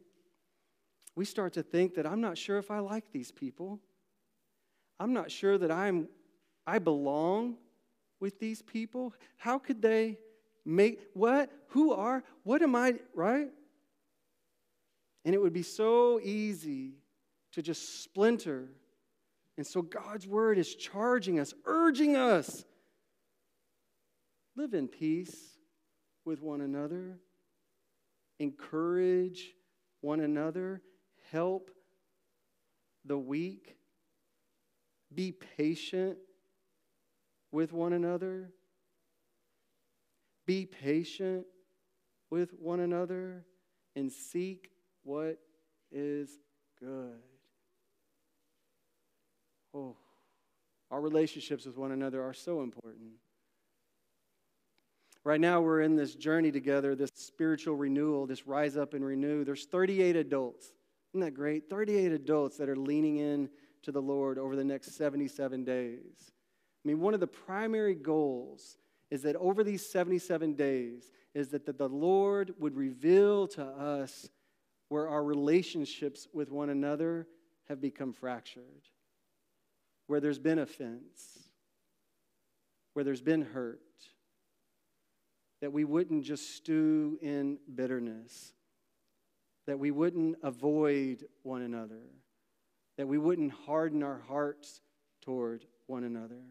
We 1.15 1.25
start 1.25 1.53
to 1.53 1.63
think 1.63 1.95
that 1.95 2.07
I'm 2.07 2.21
not 2.21 2.37
sure 2.37 2.57
if 2.57 2.71
I 2.71 2.79
like 2.79 3.11
these 3.11 3.31
people. 3.31 3.79
I'm 4.99 5.13
not 5.13 5.31
sure 5.31 5.57
that 5.57 5.71
I'm 5.71 6.07
I 6.65 6.79
belong 6.79 7.57
with 8.23 8.39
these 8.39 8.61
people? 8.61 9.13
How 9.35 9.59
could 9.59 9.81
they 9.81 10.17
make 10.65 11.01
what? 11.13 11.51
Who 11.67 11.91
are? 11.91 12.23
What 12.43 12.61
am 12.61 12.73
I, 12.73 12.95
right? 13.13 13.49
And 15.25 15.35
it 15.35 15.41
would 15.41 15.51
be 15.51 15.61
so 15.61 16.21
easy 16.21 16.93
to 17.51 17.61
just 17.61 18.01
splinter. 18.01 18.69
And 19.57 19.67
so 19.67 19.81
God's 19.81 20.25
word 20.25 20.57
is 20.57 20.73
charging 20.73 21.37
us, 21.37 21.53
urging 21.65 22.15
us 22.15 22.63
live 24.55 24.73
in 24.73 24.87
peace 24.87 25.35
with 26.23 26.41
one 26.41 26.61
another, 26.61 27.19
encourage 28.39 29.53
one 29.99 30.21
another, 30.21 30.81
help 31.29 31.71
the 33.03 33.17
weak, 33.17 33.75
be 35.13 35.33
patient 35.33 36.17
with 37.53 37.71
one 37.71 37.93
another. 37.93 38.49
Be 40.45 40.65
patient 40.65 41.45
with 42.29 42.51
one 42.59 42.81
another 42.81 43.45
and 43.95 44.11
seek 44.11 44.71
what 45.03 45.37
is 45.91 46.29
good. 46.79 47.21
Oh, 49.73 49.95
our 50.91 50.99
relationships 50.99 51.65
with 51.65 51.77
one 51.77 51.91
another 51.91 52.21
are 52.21 52.33
so 52.33 52.61
important. 52.61 53.13
Right 55.23 55.39
now, 55.39 55.61
we're 55.61 55.81
in 55.81 55.95
this 55.95 56.15
journey 56.15 56.51
together, 56.51 56.95
this 56.95 57.11
spiritual 57.15 57.75
renewal, 57.75 58.27
this 58.27 58.45
rise 58.45 58.75
up 58.75 58.93
and 58.93 59.05
renew. 59.05 59.45
There's 59.45 59.65
38 59.65 60.15
adults. 60.17 60.73
Isn't 61.13 61.21
that 61.21 61.31
great? 61.31 61.69
38 61.69 62.11
adults 62.11 62.57
that 62.57 62.67
are 62.67 62.75
leaning 62.75 63.17
in 63.17 63.49
to 63.83 63.91
the 63.91 64.01
Lord 64.01 64.37
over 64.37 64.55
the 64.55 64.63
next 64.63 64.97
77 64.97 65.63
days. 65.63 66.33
I 66.83 66.87
mean, 66.87 66.99
one 66.99 67.13
of 67.13 67.19
the 67.19 67.27
primary 67.27 67.95
goals 67.95 68.77
is 69.09 69.21
that 69.23 69.35
over 69.35 69.63
these 69.63 69.85
77 69.89 70.53
days, 70.55 71.11
is 71.33 71.49
that 71.49 71.65
the 71.65 71.87
Lord 71.87 72.53
would 72.59 72.75
reveal 72.75 73.47
to 73.49 73.63
us 73.63 74.29
where 74.89 75.07
our 75.07 75.23
relationships 75.23 76.27
with 76.33 76.51
one 76.51 76.69
another 76.69 77.27
have 77.67 77.81
become 77.81 78.13
fractured, 78.13 78.89
where 80.07 80.19
there's 80.19 80.39
been 80.39 80.59
offense, 80.59 81.49
where 82.93 83.03
there's 83.03 83.21
been 83.21 83.41
hurt, 83.41 83.79
that 85.61 85.71
we 85.71 85.85
wouldn't 85.85 86.23
just 86.23 86.55
stew 86.55 87.17
in 87.21 87.57
bitterness, 87.73 88.53
that 89.65 89.79
we 89.79 89.91
wouldn't 89.91 90.35
avoid 90.43 91.25
one 91.41 91.61
another, 91.61 92.03
that 92.97 93.07
we 93.07 93.17
wouldn't 93.17 93.51
harden 93.51 94.03
our 94.03 94.21
hearts 94.27 94.81
toward 95.21 95.65
one 95.87 96.03
another, 96.03 96.43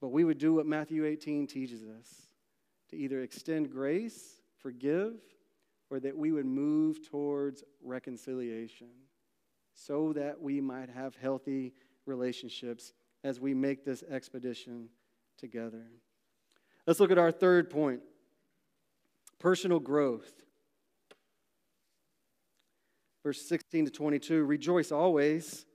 but 0.00 0.08
we 0.08 0.24
would 0.24 0.38
do 0.38 0.54
what 0.54 0.66
Matthew 0.66 1.04
18 1.04 1.46
teaches 1.46 1.82
us 1.82 2.28
to 2.90 2.96
either 2.96 3.20
extend 3.20 3.70
grace, 3.70 4.40
forgive, 4.58 5.14
or 5.90 6.00
that 6.00 6.16
we 6.16 6.32
would 6.32 6.46
move 6.46 7.08
towards 7.08 7.64
reconciliation 7.82 8.88
so 9.74 10.12
that 10.12 10.40
we 10.40 10.60
might 10.60 10.90
have 10.90 11.14
healthy 11.16 11.72
relationships 12.06 12.92
as 13.24 13.40
we 13.40 13.54
make 13.54 13.84
this 13.84 14.02
expedition 14.10 14.88
together. 15.36 15.86
Let's 16.86 17.00
look 17.00 17.10
at 17.10 17.18
our 17.18 17.32
third 17.32 17.70
point 17.70 18.00
personal 19.38 19.78
growth. 19.78 20.32
Verse 23.22 23.46
16 23.48 23.86
to 23.86 23.90
22 23.90 24.44
Rejoice 24.44 24.90
always, 24.90 25.66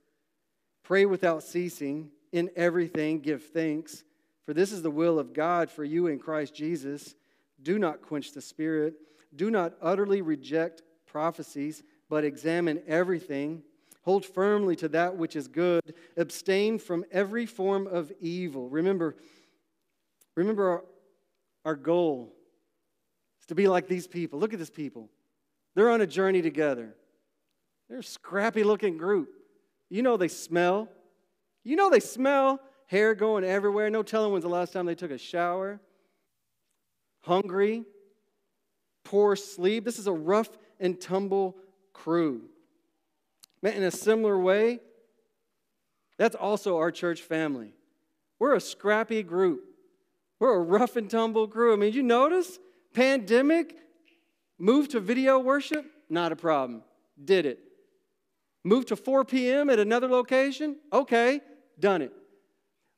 pray 0.82 1.06
without 1.06 1.42
ceasing, 1.42 2.10
in 2.32 2.50
everything 2.56 3.20
give 3.20 3.44
thanks, 3.44 4.02
for 4.44 4.54
this 4.54 4.72
is 4.72 4.82
the 4.82 4.90
will 4.90 5.18
of 5.18 5.32
God 5.32 5.70
for 5.70 5.84
you 5.84 6.06
in 6.06 6.18
Christ 6.18 6.54
Jesus. 6.54 7.14
Do 7.62 7.78
not 7.78 8.02
quench 8.02 8.32
the 8.32 8.42
spirit, 8.42 8.94
do 9.34 9.50
not 9.50 9.74
utterly 9.80 10.22
reject 10.22 10.82
prophecies, 11.06 11.82
but 12.08 12.24
examine 12.24 12.82
everything. 12.86 13.62
Hold 14.02 14.26
firmly 14.26 14.76
to 14.76 14.88
that 14.88 15.16
which 15.16 15.34
is 15.34 15.48
good. 15.48 15.94
Abstain 16.16 16.78
from 16.78 17.04
every 17.10 17.46
form 17.46 17.86
of 17.86 18.12
evil. 18.20 18.68
Remember, 18.68 19.16
remember 20.36 20.68
our, 20.68 20.84
our 21.64 21.74
goal 21.74 22.34
is 23.40 23.46
to 23.46 23.54
be 23.54 23.66
like 23.66 23.88
these 23.88 24.06
people. 24.06 24.38
Look 24.38 24.52
at 24.52 24.58
these 24.58 24.68
people. 24.68 25.08
They're 25.74 25.90
on 25.90 26.02
a 26.02 26.06
journey 26.06 26.42
together. 26.42 26.94
They're 27.88 28.00
a 28.00 28.04
scrappy 28.04 28.62
looking 28.62 28.98
group. 28.98 29.30
You 29.88 30.02
know 30.02 30.16
they 30.16 30.28
smell. 30.28 30.88
You 31.64 31.76
know 31.76 31.88
they 31.88 32.00
smell. 32.00 32.60
Hair 32.86 33.14
going 33.14 33.44
everywhere. 33.44 33.90
No 33.90 34.02
telling 34.02 34.32
when's 34.32 34.44
the 34.44 34.50
last 34.50 34.72
time 34.72 34.86
they 34.86 34.94
took 34.94 35.10
a 35.10 35.18
shower. 35.18 35.80
Hungry. 37.22 37.84
Poor 39.04 39.36
sleep. 39.36 39.84
This 39.84 39.98
is 39.98 40.06
a 40.06 40.12
rough 40.12 40.50
and 40.80 41.00
tumble 41.00 41.56
crew. 41.92 42.42
In 43.62 43.82
a 43.82 43.90
similar 43.90 44.38
way, 44.38 44.80
that's 46.18 46.34
also 46.34 46.76
our 46.76 46.90
church 46.90 47.22
family. 47.22 47.74
We're 48.38 48.54
a 48.54 48.60
scrappy 48.60 49.22
group. 49.22 49.64
We're 50.38 50.54
a 50.54 50.60
rough 50.60 50.96
and 50.96 51.08
tumble 51.08 51.48
crew. 51.48 51.72
I 51.72 51.76
mean, 51.76 51.94
you 51.94 52.02
notice 52.02 52.58
Pandemic, 52.94 53.76
move 54.58 54.88
to 54.88 55.00
video 55.00 55.38
worship, 55.38 55.84
not 56.08 56.30
a 56.30 56.36
problem. 56.36 56.82
Did 57.22 57.44
it. 57.44 57.58
Move 58.62 58.86
to 58.86 58.96
4 58.96 59.24
p.m. 59.24 59.68
at 59.68 59.78
another 59.78 60.08
location, 60.08 60.76
okay, 60.92 61.40
done 61.78 62.02
it. 62.02 62.12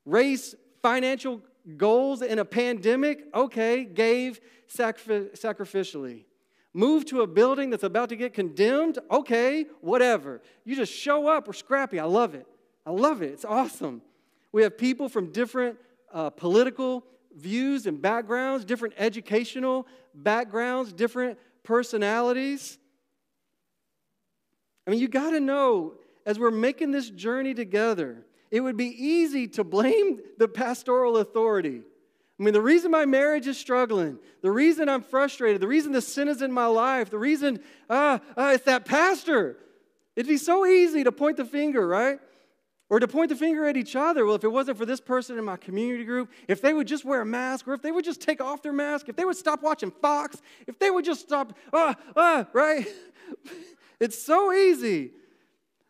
Raise 0.07 0.55
financial 0.81 1.43
goals 1.77 2.23
in 2.23 2.39
a 2.39 2.45
pandemic, 2.45 3.25
okay, 3.35 3.85
gave 3.85 4.41
sacrificially. 4.73 6.25
Move 6.73 7.05
to 7.07 7.23
a 7.23 7.27
building 7.27 7.71
that's 7.71 7.83
about 7.83 8.11
to 8.11 8.17
get 8.17 8.33
condemned, 8.33 8.99
okay, 9.11 9.67
whatever. 9.81 10.41
You 10.65 10.77
just 10.77 10.93
show 10.93 11.27
up, 11.27 11.47
we're 11.47 11.55
scrappy. 11.55 11.99
I 11.99 12.05
love 12.05 12.35
it. 12.35 12.47
I 12.85 12.91
love 12.91 13.23
it. 13.23 13.33
It's 13.33 13.45
awesome. 13.45 14.03
We 14.53 14.63
have 14.63 14.79
people 14.79 15.09
from 15.09 15.33
different 15.33 15.77
uh, 16.13 16.31
political 16.31 17.05
views 17.35 17.87
and 17.87 18.01
backgrounds, 18.01 18.65
different 18.65 18.95
educational 18.97 19.87
backgrounds, 20.15 20.93
different 20.93 21.39
personalities. 21.65 22.79
I 24.87 24.91
mean, 24.91 25.01
you 25.01 25.09
got 25.09 25.31
to 25.31 25.41
know 25.41 25.95
as 26.25 26.39
we're 26.39 26.51
making 26.51 26.91
this 26.91 27.11
journey 27.11 27.55
together, 27.55 28.25
it 28.51 28.61
would 28.61 28.77
be 28.77 28.87
easy 28.87 29.49
to 29.49 29.65
blame 29.65 30.21
the 30.39 30.49
pastoral 30.49 31.19
authority. 31.19 31.83
I 32.39 32.43
mean, 32.43 32.53
the 32.53 32.61
reason 32.61 32.91
my 32.91 33.07
marriage 33.07 33.47
is 33.47 33.57
struggling, 33.57 34.19
the 34.43 34.51
reason 34.51 34.89
I'm 34.89 35.03
frustrated, 35.03 35.63
the 35.63 35.69
reason 35.69 35.93
the 35.93 36.03
sin 36.03 36.29
is 36.29 36.43
in 36.43 36.53
my 36.53 36.67
life, 36.67 37.09
the 37.09 37.19
reason, 37.19 37.61
ah, 37.89 38.21
uh, 38.37 38.53
it's 38.55 38.65
that 38.65 38.85
pastor. 38.85 39.57
It'd 40.17 40.29
be 40.29 40.37
so 40.37 40.67
easy 40.67 41.03
to 41.05 41.13
point 41.13 41.39
the 41.39 41.47
finger, 41.47 41.87
right? 41.87 42.19
Or 42.89 43.01
to 43.01 43.09
point 43.09 43.31
the 43.31 43.37
finger 43.37 43.67
at 43.67 43.77
each 43.77 43.97
other. 43.97 44.25
Well, 44.25 44.35
if 44.35 44.45
it 44.45 44.49
wasn't 44.49 44.79
for 44.79 44.87
this 44.87 45.01
person 45.01 45.39
in 45.39 45.45
my 45.45 45.57
community 45.57 46.05
group, 46.05 46.31
if 46.47 46.61
they 46.61 46.73
would 46.73 46.87
just 46.87 47.05
wear 47.05 47.23
a 47.23 47.27
mask, 47.27 47.67
or 47.67 47.73
if 47.73 47.83
they 47.83 47.91
would 47.91 48.05
just 48.05 48.21
take 48.21 48.41
off 48.41 48.63
their 48.63 48.73
mask, 48.73 49.09
if 49.09 49.17
they 49.17 49.25
would 49.25 49.37
stop 49.37 49.63
watching 49.63 49.91
Fox, 49.91 50.41
if 50.67 50.79
they 50.79 50.91
would 50.91 51.05
just 51.05 51.23
stop, 51.23 51.57
ah, 51.73 51.97
ah, 52.15 52.47
right? 52.53 52.87
it's 54.01 54.23
so 54.23 54.53
easy. 54.53 55.13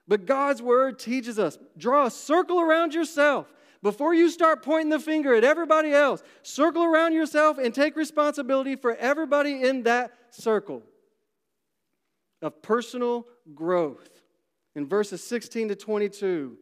But 0.09 0.27
God's 0.27 0.62
word 0.62 0.99
teaches 0.99 1.38
us 1.38 1.59
draw 1.77 2.07
a 2.07 2.11
circle 2.11 2.61
around 2.61 2.95
yourself. 2.95 3.53
Before 3.83 4.14
you 4.14 4.31
start 4.31 4.64
pointing 4.64 4.90
the 4.90 4.99
finger 4.99 5.35
at 5.35 5.45
everybody 5.45 5.92
else, 5.92 6.23
circle 6.42 6.83
around 6.83 7.12
yourself 7.12 7.59
and 7.59 7.75
take 7.75 7.97
responsibility 7.97 8.75
for 8.75 8.97
everybody 8.97 9.62
in 9.62 9.83
that 9.85 10.12
circle 10.31 10.83
of 12.42 12.62
personal 12.62 13.27
growth. 13.55 14.09
In 14.75 14.87
verses 14.87 15.23
16 15.23 15.69
to 15.69 15.77
22, 15.77 16.57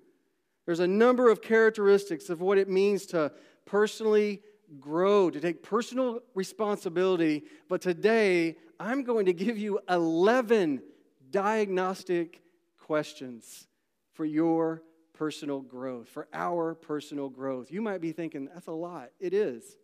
there's 0.67 0.81
a 0.81 0.87
number 0.87 1.31
of 1.31 1.43
characteristics 1.43 2.31
of 2.31 2.41
what 2.41 2.59
it 2.59 2.69
means 2.69 3.07
to 3.07 3.33
personally 3.65 4.43
grow, 4.81 5.31
to 5.31 5.41
take 5.41 5.63
personal 5.63 6.21
responsibility. 6.35 7.45
But 7.69 7.81
today, 7.81 8.57
I'm 8.79 9.03
going 9.03 9.27
to 9.27 9.33
give 9.33 9.59
you 9.59 9.81
11 9.89 10.83
diagnostic 11.31 12.41
questions 12.85 13.67
for 14.13 14.25
your 14.25 14.83
personal 15.13 15.61
growth, 15.61 16.09
for 16.09 16.29
our 16.33 16.75
personal 16.75 17.29
growth. 17.29 17.73
You 17.73 17.83
might 17.83 18.01
be 18.01 18.13
thinking, 18.13 18.49
that's 18.53 18.67
a 18.67 18.73
lot. 18.73 19.11
It 19.19 19.35
is. 19.35 19.77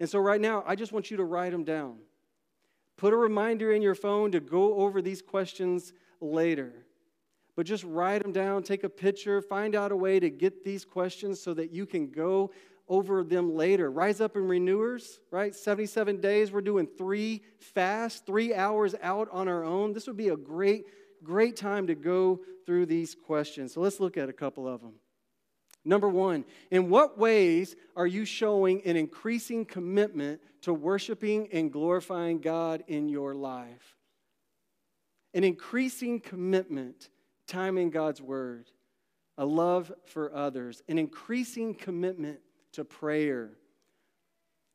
And 0.00 0.08
so, 0.08 0.18
right 0.18 0.40
now, 0.40 0.64
I 0.66 0.74
just 0.74 0.92
want 0.92 1.10
you 1.10 1.16
to 1.18 1.24
write 1.24 1.52
them 1.52 1.64
down. 1.64 1.98
Put 2.96 3.12
a 3.12 3.16
reminder 3.16 3.72
in 3.72 3.82
your 3.82 3.94
phone 3.94 4.32
to 4.32 4.40
go 4.40 4.74
over 4.74 5.00
these 5.00 5.22
questions 5.22 5.92
later 6.20 6.84
but 7.54 7.66
just 7.66 7.84
write 7.84 8.22
them 8.22 8.32
down, 8.32 8.62
take 8.62 8.84
a 8.84 8.88
picture, 8.88 9.42
find 9.42 9.74
out 9.74 9.92
a 9.92 9.96
way 9.96 10.18
to 10.18 10.30
get 10.30 10.64
these 10.64 10.84
questions 10.84 11.40
so 11.40 11.52
that 11.54 11.70
you 11.70 11.84
can 11.84 12.10
go 12.10 12.50
over 12.88 13.22
them 13.22 13.54
later. 13.54 13.90
Rise 13.90 14.20
up 14.20 14.36
and 14.36 14.48
renewers, 14.48 15.20
right? 15.30 15.54
77 15.54 16.20
days. 16.20 16.50
We're 16.50 16.62
doing 16.62 16.86
three 16.86 17.42
fast, 17.58 18.26
three 18.26 18.54
hours 18.54 18.94
out 19.02 19.28
on 19.30 19.48
our 19.48 19.64
own. 19.64 19.92
This 19.92 20.06
would 20.06 20.16
be 20.16 20.30
a 20.30 20.36
great, 20.36 20.86
great 21.22 21.56
time 21.56 21.86
to 21.86 21.94
go 21.94 22.40
through 22.66 22.86
these 22.86 23.14
questions. 23.14 23.74
So 23.74 23.80
let's 23.80 24.00
look 24.00 24.16
at 24.16 24.28
a 24.28 24.32
couple 24.32 24.68
of 24.68 24.80
them. 24.80 24.94
Number 25.84 26.08
one, 26.08 26.44
in 26.70 26.90
what 26.90 27.18
ways 27.18 27.74
are 27.96 28.06
you 28.06 28.24
showing 28.24 28.82
an 28.84 28.96
increasing 28.96 29.64
commitment 29.64 30.40
to 30.62 30.72
worshiping 30.72 31.48
and 31.52 31.72
glorifying 31.72 32.38
God 32.38 32.84
in 32.86 33.08
your 33.08 33.34
life? 33.34 33.96
An 35.34 35.42
increasing 35.42 36.20
commitment 36.20 37.08
time 37.48 37.78
in 37.78 37.90
God's 37.90 38.22
Word, 38.22 38.70
a 39.36 39.44
love 39.44 39.92
for 40.06 40.32
others, 40.34 40.82
an 40.88 40.98
increasing 40.98 41.74
commitment 41.74 42.38
to 42.72 42.84
prayer, 42.84 43.50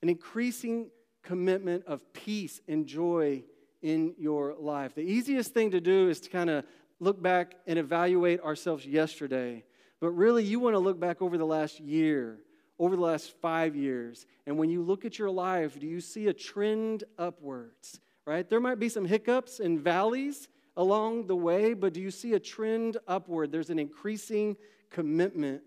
an 0.01 0.10
increasing 0.10 0.89
commitment 1.23 1.86
of 1.86 2.12
peace 2.12 2.60
and 2.67 2.86
joy 2.86 3.43
in 3.81 4.13
your 4.17 4.55
life. 4.59 4.95
The 4.95 5.01
easiest 5.01 5.53
thing 5.53 5.71
to 5.71 5.81
do 5.81 6.09
is 6.09 6.19
to 6.21 6.29
kind 6.29 6.49
of 6.49 6.65
look 6.99 7.21
back 7.21 7.55
and 7.67 7.77
evaluate 7.77 8.41
ourselves 8.41 8.85
yesterday. 8.85 9.63
But 9.99 10.11
really, 10.11 10.43
you 10.43 10.59
want 10.59 10.75
to 10.75 10.79
look 10.79 10.99
back 10.99 11.21
over 11.21 11.37
the 11.37 11.45
last 11.45 11.79
year, 11.79 12.39
over 12.79 12.95
the 12.95 13.01
last 13.01 13.33
five 13.41 13.75
years. 13.75 14.25
And 14.45 14.57
when 14.57 14.69
you 14.69 14.81
look 14.81 15.05
at 15.05 15.19
your 15.19 15.29
life, 15.29 15.79
do 15.79 15.87
you 15.87 16.01
see 16.01 16.27
a 16.27 16.33
trend 16.33 17.03
upwards? 17.17 17.99
Right? 18.25 18.49
There 18.49 18.59
might 18.59 18.79
be 18.79 18.89
some 18.89 19.05
hiccups 19.05 19.59
and 19.59 19.79
valleys, 19.79 20.47
along 20.77 21.25
the 21.25 21.35
way, 21.35 21.73
but 21.73 21.91
do 21.91 21.99
you 21.99 22.11
see 22.11 22.33
a 22.33 22.39
trend 22.39 22.97
upward? 23.07 23.51
There's 23.51 23.71
an 23.71 23.79
increasing 23.79 24.55
commitment 24.91 25.63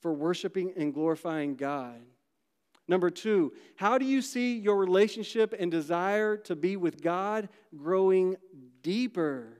for 0.00 0.12
worshiping 0.12 0.72
and 0.76 0.92
glorifying 0.92 1.54
God. 1.54 2.00
Number 2.90 3.08
two, 3.08 3.52
how 3.76 3.96
do 3.96 4.04
you 4.04 4.20
see 4.20 4.58
your 4.58 4.76
relationship 4.76 5.54
and 5.58 5.70
desire 5.70 6.36
to 6.38 6.54
be 6.54 6.76
with 6.76 7.00
God 7.00 7.48
growing 7.76 8.36
deeper? 8.82 9.56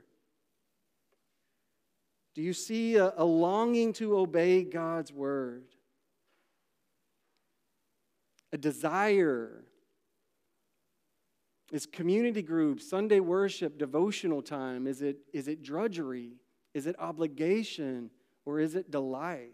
Do 2.35 2.43
you 2.43 2.53
see 2.53 2.97
a, 2.97 3.14
a 3.16 3.25
longing 3.25 3.93
to 3.95 4.19
obey 4.19 4.64
God's 4.64 5.12
word? 5.12 5.64
a 8.53 8.59
desire? 8.59 9.64
Is 11.73 11.87
community 11.87 12.43
groups, 12.43 12.88
Sunday 12.88 13.21
worship, 13.21 13.79
devotional 13.79 14.43
time, 14.43 14.87
is 14.87 15.03
it, 15.03 15.19
is 15.33 15.47
it 15.47 15.62
drudgery? 15.62 16.33
Is 16.75 16.87
it 16.87 16.97
obligation? 16.99 18.11
Or 18.45 18.59
is 18.59 18.75
it 18.75 18.90
delight? 18.90 19.53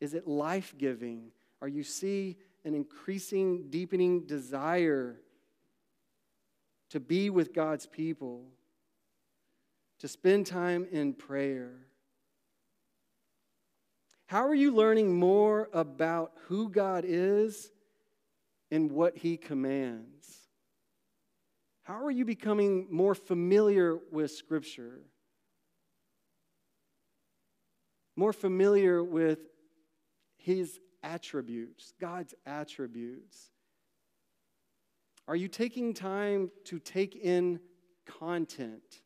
Is 0.00 0.12
it 0.12 0.26
life 0.26 0.74
giving? 0.76 1.30
Are 1.62 1.68
you 1.68 1.82
see 1.82 2.36
an 2.66 2.74
increasing, 2.74 3.70
deepening 3.70 4.26
desire 4.26 5.16
to 6.90 6.98
be 7.00 7.30
with 7.30 7.54
God's 7.54 7.86
people, 7.86 8.44
to 10.00 10.08
spend 10.08 10.46
time 10.46 10.86
in 10.90 11.14
prayer? 11.14 11.86
How 14.26 14.48
are 14.48 14.54
you 14.54 14.74
learning 14.74 15.16
more 15.16 15.70
about 15.72 16.32
who 16.46 16.68
God 16.68 17.04
is 17.06 17.70
and 18.72 18.90
what 18.90 19.16
He 19.16 19.36
commands? 19.36 20.36
How 21.84 22.04
are 22.04 22.10
you 22.10 22.24
becoming 22.24 22.88
more 22.90 23.14
familiar 23.14 23.96
with 24.10 24.32
Scripture? 24.32 25.02
More 28.16 28.32
familiar 28.32 29.04
with 29.04 29.38
His 30.36 30.80
attributes, 31.02 31.92
God's 32.00 32.34
attributes? 32.44 33.50
Are 35.28 35.36
you 35.36 35.48
taking 35.48 35.94
time 35.94 36.50
to 36.64 36.78
take 36.78 37.16
in 37.16 37.60
content? 38.06 39.02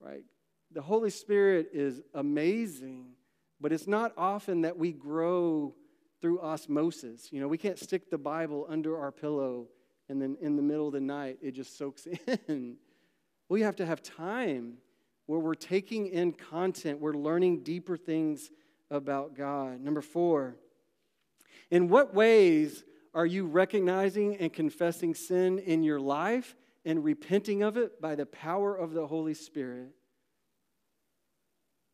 Right? 0.00 0.24
The 0.72 0.82
Holy 0.82 1.10
Spirit 1.10 1.70
is 1.72 2.00
amazing 2.14 3.16
but 3.60 3.72
it's 3.72 3.86
not 3.86 4.12
often 4.16 4.62
that 4.62 4.76
we 4.76 4.92
grow 4.92 5.74
through 6.20 6.40
osmosis. 6.40 7.32
You 7.32 7.40
know, 7.40 7.48
we 7.48 7.58
can't 7.58 7.78
stick 7.78 8.10
the 8.10 8.18
Bible 8.18 8.66
under 8.68 8.98
our 8.98 9.12
pillow 9.12 9.68
and 10.08 10.20
then 10.22 10.36
in 10.40 10.56
the 10.56 10.62
middle 10.62 10.86
of 10.86 10.92
the 10.92 11.00
night 11.00 11.38
it 11.42 11.52
just 11.52 11.76
soaks 11.76 12.06
in. 12.48 12.76
We 13.48 13.62
have 13.62 13.76
to 13.76 13.86
have 13.86 14.02
time 14.02 14.74
where 15.26 15.40
we're 15.40 15.54
taking 15.54 16.06
in 16.06 16.32
content, 16.32 17.00
we're 17.00 17.12
learning 17.12 17.62
deeper 17.62 17.96
things 17.96 18.50
about 18.90 19.36
God. 19.36 19.80
Number 19.80 20.00
four, 20.00 20.56
in 21.70 21.88
what 21.88 22.14
ways 22.14 22.84
are 23.14 23.26
you 23.26 23.46
recognizing 23.46 24.36
and 24.36 24.52
confessing 24.52 25.14
sin 25.14 25.58
in 25.58 25.82
your 25.82 26.00
life 26.00 26.56
and 26.84 27.04
repenting 27.04 27.62
of 27.62 27.76
it 27.76 28.00
by 28.00 28.14
the 28.14 28.26
power 28.26 28.74
of 28.74 28.92
the 28.92 29.06
Holy 29.06 29.34
Spirit? 29.34 29.90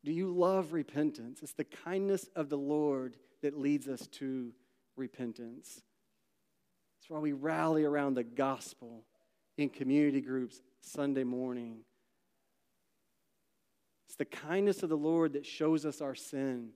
Do 0.04 0.12
you 0.12 0.32
love 0.32 0.72
repentance? 0.72 1.40
It's 1.42 1.54
the 1.54 1.64
kindness 1.64 2.28
of 2.36 2.50
the 2.50 2.58
Lord 2.58 3.16
that 3.42 3.58
leads 3.58 3.88
us 3.88 4.06
to 4.08 4.52
repentance. 4.96 5.82
That's 6.98 7.10
why 7.10 7.18
we 7.18 7.32
rally 7.32 7.84
around 7.84 8.14
the 8.14 8.24
gospel 8.24 9.04
in 9.56 9.70
community 9.70 10.20
groups 10.20 10.60
Sunday 10.80 11.24
morning. 11.24 11.78
It's 14.06 14.16
the 14.16 14.24
kindness 14.24 14.82
of 14.82 14.90
the 14.90 14.96
Lord 14.96 15.32
that 15.32 15.46
shows 15.46 15.84
us 15.86 16.00
our 16.00 16.14
sin. 16.14 16.70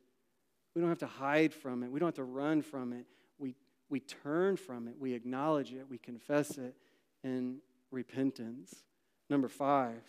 We 0.74 0.80
don't 0.80 0.90
have 0.90 0.98
to 0.98 1.06
hide 1.06 1.52
from 1.52 1.82
it, 1.82 1.90
we 1.90 1.98
don't 1.98 2.08
have 2.08 2.14
to 2.14 2.24
run 2.24 2.62
from 2.62 2.92
it. 2.92 3.06
We, 3.38 3.54
we 3.88 4.00
turn 4.00 4.56
from 4.56 4.88
it, 4.88 4.94
we 4.98 5.14
acknowledge 5.14 5.72
it, 5.72 5.86
we 5.88 5.98
confess 5.98 6.58
it 6.58 6.74
in 7.24 7.58
repentance. 7.90 8.74
Number 9.30 9.48
five, 9.48 10.02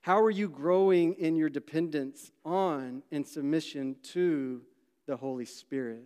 how 0.00 0.20
are 0.20 0.30
you 0.30 0.48
growing 0.48 1.14
in 1.14 1.36
your 1.36 1.48
dependence 1.48 2.30
on 2.44 3.02
and 3.10 3.26
submission 3.26 3.96
to 4.12 4.62
the 5.06 5.16
Holy 5.16 5.44
Spirit? 5.44 6.04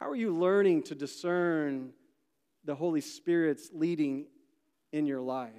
How 0.00 0.10
are 0.10 0.16
you 0.16 0.36
learning 0.36 0.82
to 0.84 0.94
discern 0.94 1.92
the 2.64 2.74
Holy 2.74 3.00
Spirit's 3.00 3.70
leading 3.72 4.26
in 4.92 5.06
your 5.06 5.20
life? 5.20 5.52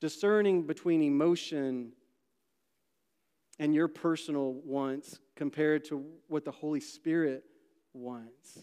Discerning 0.00 0.64
between 0.64 1.02
emotion 1.02 1.92
and 3.58 3.74
your 3.74 3.88
personal 3.88 4.54
wants 4.64 5.18
compared 5.36 5.84
to 5.86 6.04
what 6.28 6.44
the 6.44 6.50
Holy 6.50 6.80
Spirit 6.80 7.44
wants. 7.92 8.58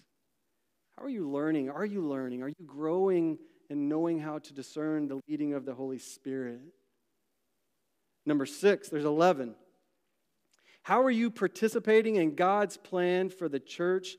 How 0.97 1.05
are 1.05 1.09
you 1.09 1.29
learning? 1.29 1.69
Are 1.69 1.85
you 1.85 2.01
learning? 2.01 2.41
Are 2.43 2.49
you 2.49 2.65
growing 2.65 3.37
and 3.69 3.89
knowing 3.89 4.19
how 4.19 4.39
to 4.39 4.53
discern 4.53 5.07
the 5.07 5.19
leading 5.27 5.53
of 5.53 5.65
the 5.65 5.73
Holy 5.73 5.97
Spirit. 5.97 6.61
Number 8.25 8.45
six, 8.45 8.89
there's 8.89 9.05
11. 9.05 9.55
How 10.83 11.01
are 11.01 11.11
you 11.11 11.31
participating 11.31 12.17
in 12.17 12.35
God's 12.35 12.77
plan 12.77 13.29
for 13.29 13.49
the 13.49 13.59
church 13.59 14.17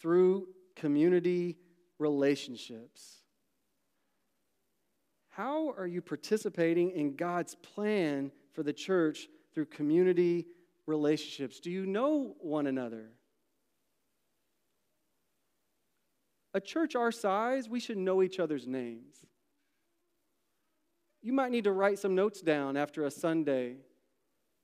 through 0.00 0.46
community 0.76 1.56
relationships? 1.98 3.22
How 5.30 5.74
are 5.76 5.86
you 5.86 6.00
participating 6.00 6.92
in 6.92 7.16
God's 7.16 7.56
plan 7.56 8.30
for 8.52 8.62
the 8.62 8.72
church 8.72 9.28
through 9.56 9.64
community 9.64 10.46
relationships? 10.86 11.60
Do 11.60 11.70
you 11.70 11.86
know 11.86 12.36
one 12.40 12.66
another? 12.66 13.08
A 16.52 16.60
church 16.60 16.94
our 16.94 17.10
size, 17.10 17.66
we 17.66 17.80
should 17.80 17.96
know 17.96 18.22
each 18.22 18.38
other's 18.38 18.66
names. 18.66 19.24
You 21.22 21.32
might 21.32 21.52
need 21.52 21.64
to 21.64 21.72
write 21.72 21.98
some 21.98 22.14
notes 22.14 22.42
down 22.42 22.76
after 22.76 23.06
a 23.06 23.10
Sunday, 23.10 23.76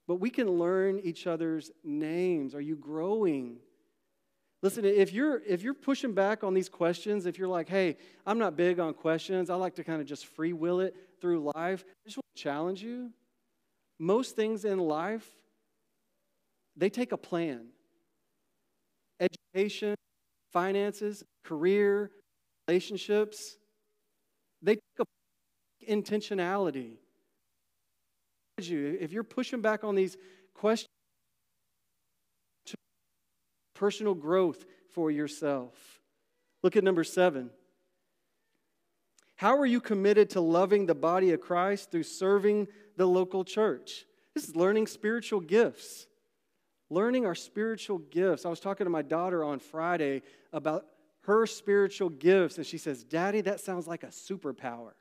but 0.07 0.16
we 0.16 0.28
can 0.28 0.46
learn 0.46 1.00
each 1.00 1.26
other's 1.26 1.70
names. 1.83 2.55
Are 2.55 2.61
you 2.61 2.76
growing? 2.76 3.61
Listen, 4.61 4.85
if 4.85 5.14
you're 5.14 5.42
if 5.46 5.62
you're 5.62 5.72
pushing 5.72 6.12
back 6.12 6.44
on 6.44 6.52
these 6.52 6.68
questions, 6.68 7.24
if 7.24 7.38
you're 7.38 7.48
like, 7.48 7.68
"Hey, 7.68 7.96
I'm 8.26 8.38
not 8.38 8.57
big 8.57 8.78
on 8.78 8.92
questions. 8.92 9.48
I 9.48 9.55
like 9.55 9.74
to 9.76 9.85
kind 9.85 10.02
of 10.02 10.07
just 10.07 10.26
free 10.26 10.52
will 10.52 10.81
it 10.81 10.94
through 11.18 11.50
life." 11.55 11.83
I 11.88 12.05
just 12.05 12.18
want 12.18 12.26
to 12.37 12.42
challenge 12.42 12.83
you. 12.83 13.11
Most 14.02 14.34
things 14.34 14.64
in 14.64 14.80
life 14.80 15.24
they 16.76 16.90
take 16.90 17.12
a 17.12 17.16
plan. 17.16 17.68
Education, 19.20 19.94
finances, 20.52 21.22
career, 21.44 22.10
relationships, 22.66 23.58
they 24.60 24.74
take 24.74 24.82
a 24.98 25.04
intentionality. 25.88 26.94
If 28.58 29.12
you're 29.12 29.22
pushing 29.22 29.60
back 29.60 29.84
on 29.84 29.94
these 29.94 30.16
questions, 30.52 30.88
personal 33.72 34.14
growth 34.14 34.64
for 34.92 35.12
yourself. 35.12 36.00
Look 36.64 36.74
at 36.74 36.82
number 36.82 37.04
seven. 37.04 37.50
How 39.42 39.57
are 39.57 39.66
you 39.66 39.81
committed 39.81 40.31
to 40.31 40.40
loving 40.40 40.87
the 40.87 40.94
body 40.94 41.33
of 41.33 41.40
Christ 41.40 41.90
through 41.90 42.05
serving 42.05 42.68
the 42.96 43.07
local 43.07 43.44
church? 43.44 44.07
This 44.37 44.48
is 44.48 44.55
learning 44.55 44.87
spiritual 44.87 45.40
gifts 45.40 46.07
learning 46.90 47.26
our 47.26 47.35
spiritual 47.35 47.98
gifts. 47.98 48.46
I 48.46 48.50
was 48.50 48.61
talking 48.61 48.85
to 48.85 48.90
my 48.90 49.02
daughter 49.02 49.42
on 49.42 49.59
Friday 49.59 50.22
about 50.52 50.87
her 51.22 51.44
spiritual 51.46 52.09
gifts, 52.09 52.57
and 52.57 52.64
she 52.64 52.78
says, 52.78 53.02
Daddy, 53.02 53.40
that 53.40 53.59
sounds 53.59 53.88
like 53.88 54.05
a 54.05 54.09
superpower. 54.09 54.92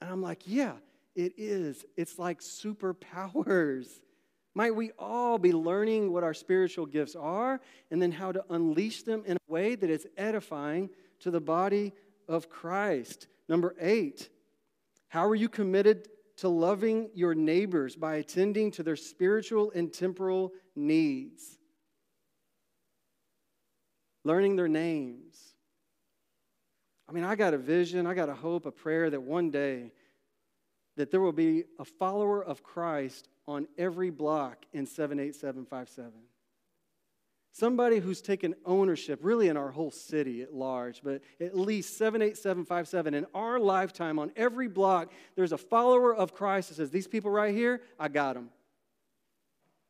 And 0.00 0.10
I'm 0.10 0.22
like, 0.22 0.42
Yeah, 0.46 0.72
it 1.14 1.34
is. 1.36 1.84
It's 1.96 2.18
like 2.18 2.40
superpowers. 2.40 3.86
Might 4.56 4.74
we 4.74 4.90
all 4.98 5.38
be 5.38 5.52
learning 5.52 6.12
what 6.12 6.24
our 6.24 6.34
spiritual 6.34 6.86
gifts 6.86 7.14
are 7.14 7.60
and 7.92 8.02
then 8.02 8.10
how 8.10 8.32
to 8.32 8.42
unleash 8.50 9.04
them 9.04 9.22
in 9.24 9.36
a 9.36 9.52
way 9.52 9.76
that 9.76 9.88
is 9.88 10.04
edifying 10.16 10.90
to 11.20 11.30
the 11.30 11.40
body 11.40 11.92
of 12.26 12.48
Christ? 12.48 13.28
Number 13.48 13.74
eight, 13.80 14.28
how 15.08 15.26
are 15.26 15.34
you 15.34 15.48
committed 15.48 16.08
to 16.38 16.48
loving 16.48 17.10
your 17.14 17.34
neighbors 17.34 17.96
by 17.96 18.16
attending 18.16 18.70
to 18.72 18.82
their 18.82 18.96
spiritual 18.96 19.72
and 19.74 19.92
temporal 19.92 20.52
needs, 20.74 21.58
learning 24.24 24.56
their 24.56 24.68
names. 24.68 25.54
I 27.08 27.12
mean, 27.12 27.24
I 27.24 27.36
got 27.36 27.54
a 27.54 27.58
vision, 27.58 28.06
I 28.06 28.14
got 28.14 28.28
a 28.28 28.34
hope, 28.34 28.66
a 28.66 28.72
prayer 28.72 29.08
that 29.08 29.22
one 29.22 29.50
day 29.50 29.92
that 30.96 31.10
there 31.10 31.20
will 31.20 31.32
be 31.32 31.64
a 31.78 31.84
follower 31.84 32.42
of 32.44 32.62
Christ 32.62 33.28
on 33.46 33.68
every 33.78 34.10
block 34.10 34.64
in 34.72 34.86
78757. 34.86 36.12
Somebody 37.58 38.00
who's 38.00 38.20
taken 38.20 38.54
ownership, 38.66 39.20
really 39.22 39.48
in 39.48 39.56
our 39.56 39.70
whole 39.70 39.90
city 39.90 40.42
at 40.42 40.52
large, 40.52 41.00
but 41.02 41.22
at 41.40 41.56
least 41.56 41.96
78757. 41.96 43.14
In 43.14 43.26
our 43.32 43.58
lifetime, 43.58 44.18
on 44.18 44.30
every 44.36 44.68
block, 44.68 45.10
there's 45.36 45.52
a 45.52 45.56
follower 45.58 46.14
of 46.14 46.34
Christ 46.34 46.68
that 46.68 46.74
says, 46.74 46.90
These 46.90 47.08
people 47.08 47.30
right 47.30 47.54
here, 47.54 47.80
I 47.98 48.08
got 48.08 48.34
them. 48.34 48.50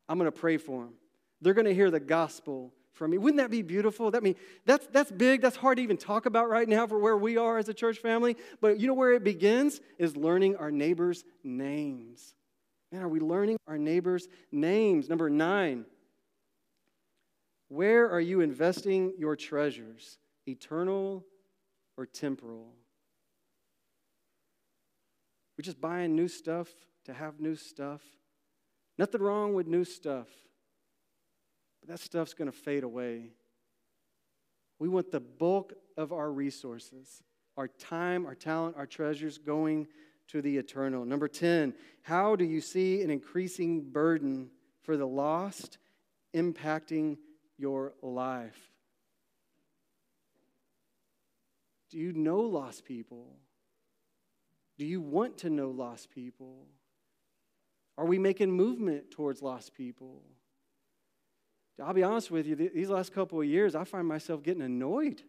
I'm 0.08 0.16
going 0.16 0.30
to 0.30 0.38
pray 0.38 0.58
for 0.58 0.84
them. 0.84 0.92
They're 1.40 1.54
going 1.54 1.66
to 1.66 1.74
hear 1.74 1.90
the 1.90 1.98
gospel 1.98 2.72
from 2.92 3.10
me. 3.10 3.18
Wouldn't 3.18 3.38
that 3.38 3.50
be 3.50 3.62
beautiful? 3.62 4.12
That 4.12 4.22
mean 4.22 4.36
that's 4.64 4.86
that's 4.92 5.10
big. 5.10 5.40
That's 5.40 5.56
hard 5.56 5.78
to 5.78 5.82
even 5.82 5.96
talk 5.96 6.26
about 6.26 6.48
right 6.48 6.68
now 6.68 6.86
for 6.86 7.00
where 7.00 7.16
we 7.16 7.36
are 7.36 7.58
as 7.58 7.68
a 7.68 7.74
church 7.74 7.98
family. 7.98 8.36
But 8.60 8.78
you 8.78 8.86
know 8.86 8.94
where 8.94 9.12
it 9.12 9.24
begins 9.24 9.80
is 9.98 10.16
learning 10.16 10.54
our 10.54 10.70
neighbors' 10.70 11.24
names. 11.42 12.32
Man, 12.92 13.02
are 13.02 13.08
we 13.08 13.18
learning 13.18 13.56
our 13.66 13.76
neighbors' 13.76 14.28
names? 14.52 15.08
Number 15.08 15.28
nine. 15.28 15.84
Where 17.68 18.10
are 18.10 18.20
you 18.20 18.40
investing 18.40 19.14
your 19.18 19.36
treasures, 19.36 20.18
eternal 20.46 21.24
or 21.96 22.06
temporal? 22.06 22.72
We're 25.56 25.62
just 25.62 25.80
buying 25.80 26.14
new 26.14 26.28
stuff 26.28 26.68
to 27.06 27.12
have 27.12 27.40
new 27.40 27.56
stuff. 27.56 28.02
Nothing 28.98 29.22
wrong 29.22 29.54
with 29.54 29.66
new 29.66 29.84
stuff, 29.84 30.28
but 31.80 31.90
that 31.90 32.00
stuff's 32.00 32.34
going 32.34 32.50
to 32.50 32.56
fade 32.56 32.84
away. 32.84 33.32
We 34.78 34.88
want 34.88 35.10
the 35.10 35.20
bulk 35.20 35.72
of 35.96 36.12
our 36.12 36.30
resources, 36.30 37.22
our 37.56 37.68
time, 37.68 38.26
our 38.26 38.34
talent, 38.34 38.76
our 38.76 38.86
treasures 38.86 39.38
going 39.38 39.88
to 40.28 40.42
the 40.42 40.56
eternal. 40.56 41.04
Number 41.04 41.28
10, 41.28 41.74
how 42.02 42.36
do 42.36 42.44
you 42.44 42.60
see 42.60 43.02
an 43.02 43.10
increasing 43.10 43.90
burden 43.90 44.50
for 44.82 44.96
the 44.96 45.06
lost 45.06 45.78
impacting 46.34 47.16
your 47.58 47.94
life? 48.02 48.58
Do 51.90 51.98
you 51.98 52.12
know 52.12 52.40
lost 52.40 52.84
people? 52.84 53.36
Do 54.78 54.84
you 54.84 55.00
want 55.00 55.38
to 55.38 55.50
know 55.50 55.70
lost 55.70 56.10
people? 56.10 56.66
Are 57.96 58.04
we 58.04 58.18
making 58.18 58.50
movement 58.50 59.10
towards 59.10 59.40
lost 59.40 59.74
people? 59.74 60.22
I'll 61.82 61.94
be 61.94 62.02
honest 62.02 62.30
with 62.30 62.46
you, 62.46 62.56
these 62.56 62.88
last 62.88 63.12
couple 63.12 63.40
of 63.40 63.46
years, 63.46 63.74
I 63.74 63.84
find 63.84 64.06
myself 64.06 64.42
getting 64.42 64.62
annoyed 64.62 65.22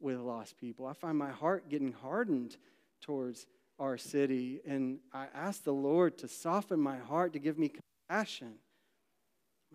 with 0.00 0.18
lost 0.18 0.56
people. 0.56 0.86
I 0.86 0.92
find 0.92 1.18
my 1.18 1.30
heart 1.30 1.68
getting 1.68 1.92
hardened 1.92 2.56
towards 3.00 3.46
our 3.78 3.96
city. 3.96 4.60
And 4.66 4.98
I 5.12 5.26
ask 5.34 5.64
the 5.64 5.72
Lord 5.72 6.18
to 6.18 6.28
soften 6.28 6.80
my 6.80 6.98
heart, 6.98 7.32
to 7.32 7.38
give 7.38 7.58
me 7.58 7.72
compassion. 8.08 8.54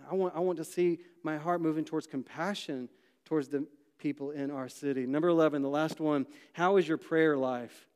I 0.10 0.16
want, 0.16 0.36
I 0.36 0.40
want 0.40 0.58
to 0.58 0.66
see 0.66 1.00
my 1.24 1.38
heart 1.38 1.62
moving 1.62 1.86
towards 1.86 2.08
compassion 2.08 2.90
towards 3.26 3.48
the 3.48 3.66
people 3.98 4.32
in 4.32 4.52
our 4.52 4.68
city. 4.68 5.06
Number 5.06 5.30
11, 5.30 5.62
the 5.62 5.70
last 5.70 6.00
one. 6.00 6.26
How 6.52 6.78
is 6.78 6.88
your 6.88 6.98
prayer 6.98 7.38
life? 7.38 7.88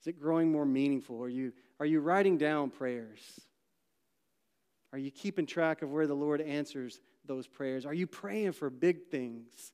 Is 0.00 0.08
it 0.08 0.20
growing 0.20 0.52
more 0.52 0.66
meaningful? 0.66 1.22
Are 1.22 1.28
you, 1.28 1.52
are 1.80 1.86
you 1.86 2.00
writing 2.00 2.36
down 2.36 2.70
prayers? 2.70 3.40
Are 4.92 4.98
you 4.98 5.10
keeping 5.10 5.46
track 5.46 5.82
of 5.82 5.90
where 5.90 6.06
the 6.06 6.14
Lord 6.14 6.40
answers 6.40 7.00
those 7.24 7.46
prayers? 7.46 7.86
Are 7.86 7.94
you 7.94 8.06
praying 8.06 8.52
for 8.52 8.68
big 8.68 9.06
things, 9.08 9.72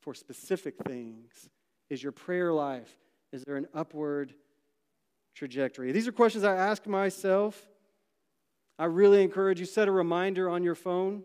for 0.00 0.12
specific 0.12 0.74
things? 0.86 1.48
Is 1.88 2.02
your 2.02 2.12
prayer 2.12 2.52
life, 2.52 2.90
is 3.32 3.44
there 3.44 3.56
an 3.56 3.68
upward 3.72 4.34
trajectory? 5.34 5.92
These 5.92 6.08
are 6.08 6.12
questions 6.12 6.44
I 6.44 6.56
ask 6.56 6.86
myself. 6.86 7.68
I 8.80 8.86
really 8.86 9.22
encourage 9.22 9.60
you 9.60 9.66
set 9.66 9.88
a 9.88 9.92
reminder 9.92 10.48
on 10.48 10.62
your 10.62 10.74
phone. 10.74 11.22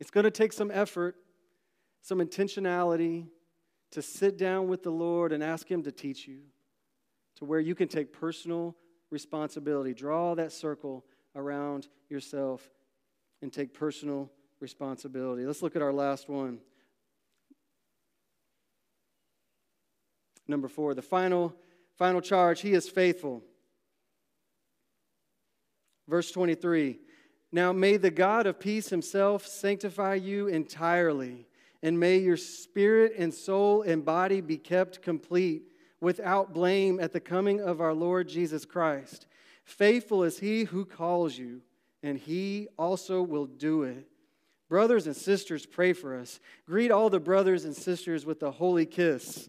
It's 0.00 0.10
going 0.10 0.24
to 0.24 0.30
take 0.32 0.52
some 0.52 0.72
effort, 0.72 1.14
some 2.02 2.18
intentionality 2.18 3.28
to 3.92 4.02
sit 4.02 4.36
down 4.36 4.66
with 4.66 4.82
the 4.82 4.90
Lord 4.90 5.32
and 5.32 5.40
ask 5.40 5.70
Him 5.70 5.84
to 5.84 5.92
teach 5.92 6.26
you 6.26 6.40
to 7.36 7.44
where 7.44 7.60
you 7.60 7.76
can 7.76 7.86
take 7.86 8.12
personal 8.12 8.74
responsibility. 9.10 9.94
Draw 9.94 10.34
that 10.34 10.50
circle 10.50 11.04
around 11.36 11.86
yourself 12.08 12.68
and 13.40 13.52
take 13.52 13.72
personal 13.72 14.32
responsibility. 14.58 15.46
Let's 15.46 15.62
look 15.62 15.76
at 15.76 15.82
our 15.82 15.92
last 15.92 16.28
one. 16.28 16.58
Number 20.48 20.66
four, 20.66 20.94
the 20.94 21.02
final, 21.02 21.54
final 21.94 22.20
charge 22.20 22.62
He 22.62 22.72
is 22.72 22.88
faithful. 22.88 23.44
Verse 26.08 26.30
23 26.32 26.98
Now 27.52 27.72
may 27.72 27.96
the 27.96 28.10
God 28.10 28.46
of 28.46 28.58
peace 28.58 28.88
Himself 28.88 29.46
sanctify 29.46 30.14
you 30.14 30.48
entirely, 30.48 31.46
and 31.82 32.00
may 32.00 32.18
your 32.18 32.36
spirit 32.36 33.12
and 33.16 33.32
soul 33.32 33.82
and 33.82 34.04
body 34.04 34.40
be 34.40 34.56
kept 34.56 35.02
complete 35.02 35.64
without 36.00 36.54
blame 36.54 36.98
at 36.98 37.12
the 37.12 37.20
coming 37.20 37.60
of 37.60 37.80
our 37.80 37.94
Lord 37.94 38.28
Jesus 38.28 38.64
Christ. 38.64 39.26
Faithful 39.64 40.24
is 40.24 40.38
he 40.38 40.64
who 40.64 40.84
calls 40.84 41.36
you, 41.36 41.60
and 42.02 42.18
he 42.18 42.68
also 42.78 43.20
will 43.20 43.46
do 43.46 43.82
it. 43.82 44.08
Brothers 44.68 45.06
and 45.06 45.16
sisters, 45.16 45.66
pray 45.66 45.92
for 45.92 46.18
us. 46.18 46.40
Greet 46.66 46.90
all 46.90 47.10
the 47.10 47.20
brothers 47.20 47.64
and 47.64 47.74
sisters 47.74 48.24
with 48.24 48.42
a 48.42 48.50
holy 48.50 48.86
kiss. 48.86 49.48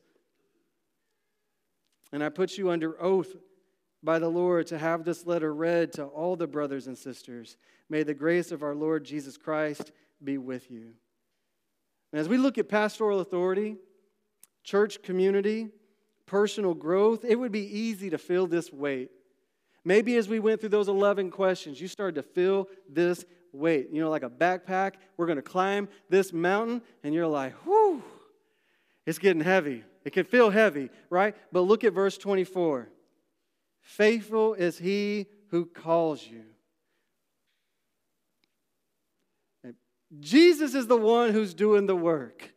And 2.11 2.23
I 2.23 2.29
put 2.29 2.57
you 2.57 2.69
under 2.69 3.01
oath 3.01 3.35
by 4.03 4.19
the 4.19 4.29
Lord 4.29 4.67
to 4.67 4.77
have 4.77 5.03
this 5.03 5.25
letter 5.25 5.53
read 5.53 5.93
to 5.93 6.05
all 6.05 6.35
the 6.35 6.47
brothers 6.47 6.87
and 6.87 6.97
sisters. 6.97 7.57
May 7.89 8.03
the 8.03 8.13
grace 8.13 8.51
of 8.51 8.63
our 8.63 8.75
Lord 8.75 9.03
Jesus 9.03 9.37
Christ 9.37 9.91
be 10.23 10.37
with 10.37 10.71
you. 10.71 10.93
And 12.11 12.19
as 12.19 12.29
we 12.29 12.37
look 12.37 12.57
at 12.57 12.69
pastoral 12.69 13.19
authority, 13.19 13.77
church 14.63 15.01
community, 15.03 15.69
personal 16.25 16.73
growth, 16.73 17.25
it 17.25 17.35
would 17.35 17.51
be 17.51 17.77
easy 17.77 18.09
to 18.09 18.17
feel 18.17 18.47
this 18.47 18.71
weight. 18.71 19.09
Maybe 19.83 20.15
as 20.17 20.27
we 20.27 20.39
went 20.39 20.59
through 20.59 20.69
those 20.69 20.87
11 20.87 21.31
questions, 21.31 21.79
you 21.79 21.87
started 21.87 22.15
to 22.15 22.23
feel 22.23 22.67
this 22.89 23.25
weight. 23.51 23.89
You 23.91 24.01
know, 24.01 24.09
like 24.09 24.23
a 24.23 24.29
backpack, 24.29 24.93
we're 25.17 25.25
going 25.25 25.37
to 25.37 25.41
climb 25.41 25.87
this 26.09 26.33
mountain, 26.33 26.81
and 27.03 27.13
you're 27.13 27.27
like, 27.27 27.53
whew, 27.65 28.03
it's 29.05 29.19
getting 29.19 29.41
heavy. 29.41 29.83
It 30.05 30.13
can 30.13 30.25
feel 30.25 30.49
heavy, 30.49 30.89
right? 31.09 31.35
But 31.51 31.61
look 31.61 31.83
at 31.83 31.93
verse 31.93 32.17
24. 32.17 32.89
Faithful 33.89 34.53
is 34.53 34.77
he 34.77 35.25
who 35.49 35.65
calls 35.65 36.23
you. 36.23 36.43
Jesus 40.19 40.75
is 40.75 40.85
the 40.85 40.95
one 40.95 41.31
who's 41.31 41.55
doing 41.55 41.87
the 41.87 41.95
work. 41.95 42.53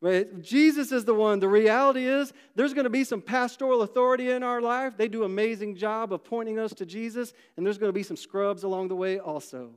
Right? 0.00 0.40
Jesus 0.40 0.92
is 0.92 1.04
the 1.04 1.12
one. 1.12 1.40
The 1.40 1.48
reality 1.48 2.06
is, 2.06 2.32
there's 2.54 2.72
going 2.72 2.84
to 2.84 2.90
be 2.90 3.04
some 3.04 3.20
pastoral 3.20 3.82
authority 3.82 4.30
in 4.30 4.42
our 4.42 4.62
life. 4.62 4.96
They 4.96 5.08
do 5.08 5.24
an 5.24 5.30
amazing 5.30 5.76
job 5.76 6.10
of 6.10 6.24
pointing 6.24 6.58
us 6.58 6.72
to 6.74 6.86
Jesus, 6.86 7.34
and 7.58 7.66
there's 7.66 7.76
going 7.76 7.90
to 7.90 7.98
be 7.98 8.02
some 8.02 8.16
scrubs 8.16 8.62
along 8.62 8.88
the 8.88 8.96
way 8.96 9.18
also. 9.18 9.72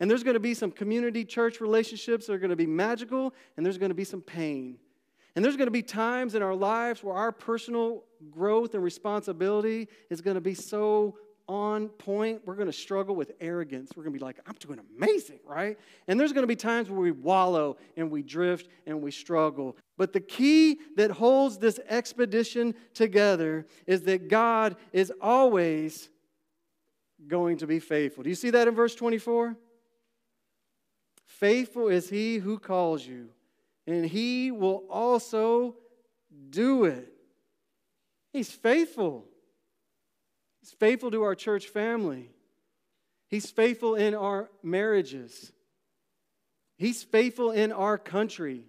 And 0.00 0.10
there's 0.10 0.24
going 0.24 0.32
to 0.32 0.40
be 0.40 0.54
some 0.54 0.70
community 0.70 1.26
church 1.26 1.60
relationships 1.60 2.26
that 2.26 2.32
are 2.32 2.38
going 2.38 2.48
to 2.48 2.56
be 2.56 2.66
magical, 2.66 3.34
and 3.58 3.66
there's 3.66 3.78
going 3.78 3.90
to 3.90 3.94
be 3.94 4.04
some 4.04 4.22
pain. 4.22 4.78
And 5.36 5.44
there's 5.44 5.56
going 5.56 5.66
to 5.66 5.72
be 5.72 5.82
times 5.82 6.34
in 6.34 6.42
our 6.42 6.54
lives 6.54 7.04
where 7.04 7.14
our 7.14 7.30
personal 7.30 8.02
growth 8.30 8.74
and 8.74 8.82
responsibility 8.82 9.86
is 10.10 10.22
going 10.22 10.36
to 10.36 10.40
be 10.40 10.54
so 10.54 11.16
on 11.48 11.88
point, 11.88 12.42
we're 12.44 12.56
going 12.56 12.66
to 12.66 12.72
struggle 12.72 13.14
with 13.14 13.32
arrogance. 13.40 13.92
We're 13.94 14.02
going 14.02 14.14
to 14.14 14.18
be 14.18 14.24
like, 14.24 14.40
I'm 14.46 14.56
doing 14.58 14.80
amazing, 14.96 15.38
right? 15.44 15.78
And 16.08 16.18
there's 16.18 16.32
going 16.32 16.42
to 16.42 16.48
be 16.48 16.56
times 16.56 16.90
where 16.90 16.98
we 16.98 17.12
wallow 17.12 17.76
and 17.96 18.10
we 18.10 18.22
drift 18.22 18.68
and 18.86 19.00
we 19.00 19.12
struggle. 19.12 19.76
But 19.96 20.12
the 20.12 20.20
key 20.20 20.80
that 20.96 21.12
holds 21.12 21.58
this 21.58 21.78
expedition 21.88 22.74
together 22.94 23.66
is 23.86 24.02
that 24.02 24.28
God 24.28 24.76
is 24.92 25.12
always 25.20 26.08
going 27.28 27.58
to 27.58 27.66
be 27.66 27.78
faithful. 27.78 28.24
Do 28.24 28.30
you 28.30 28.36
see 28.36 28.50
that 28.50 28.66
in 28.66 28.74
verse 28.74 28.94
24? 28.94 29.56
Faithful 31.26 31.88
is 31.88 32.08
he 32.08 32.38
who 32.38 32.58
calls 32.58 33.06
you, 33.06 33.28
and 33.86 34.04
he 34.04 34.50
will 34.50 34.84
also 34.90 35.76
do 36.50 36.84
it. 36.84 37.12
He's 38.32 38.50
faithful. 38.50 39.24
He's 40.60 40.72
faithful 40.72 41.10
to 41.12 41.22
our 41.22 41.34
church 41.34 41.68
family. 41.68 42.30
He's 43.28 43.50
faithful 43.50 43.94
in 43.94 44.14
our 44.14 44.50
marriages. 44.62 45.52
He's 46.78 47.02
faithful 47.02 47.50
in 47.50 47.72
our 47.72 47.98
country. 47.98 48.64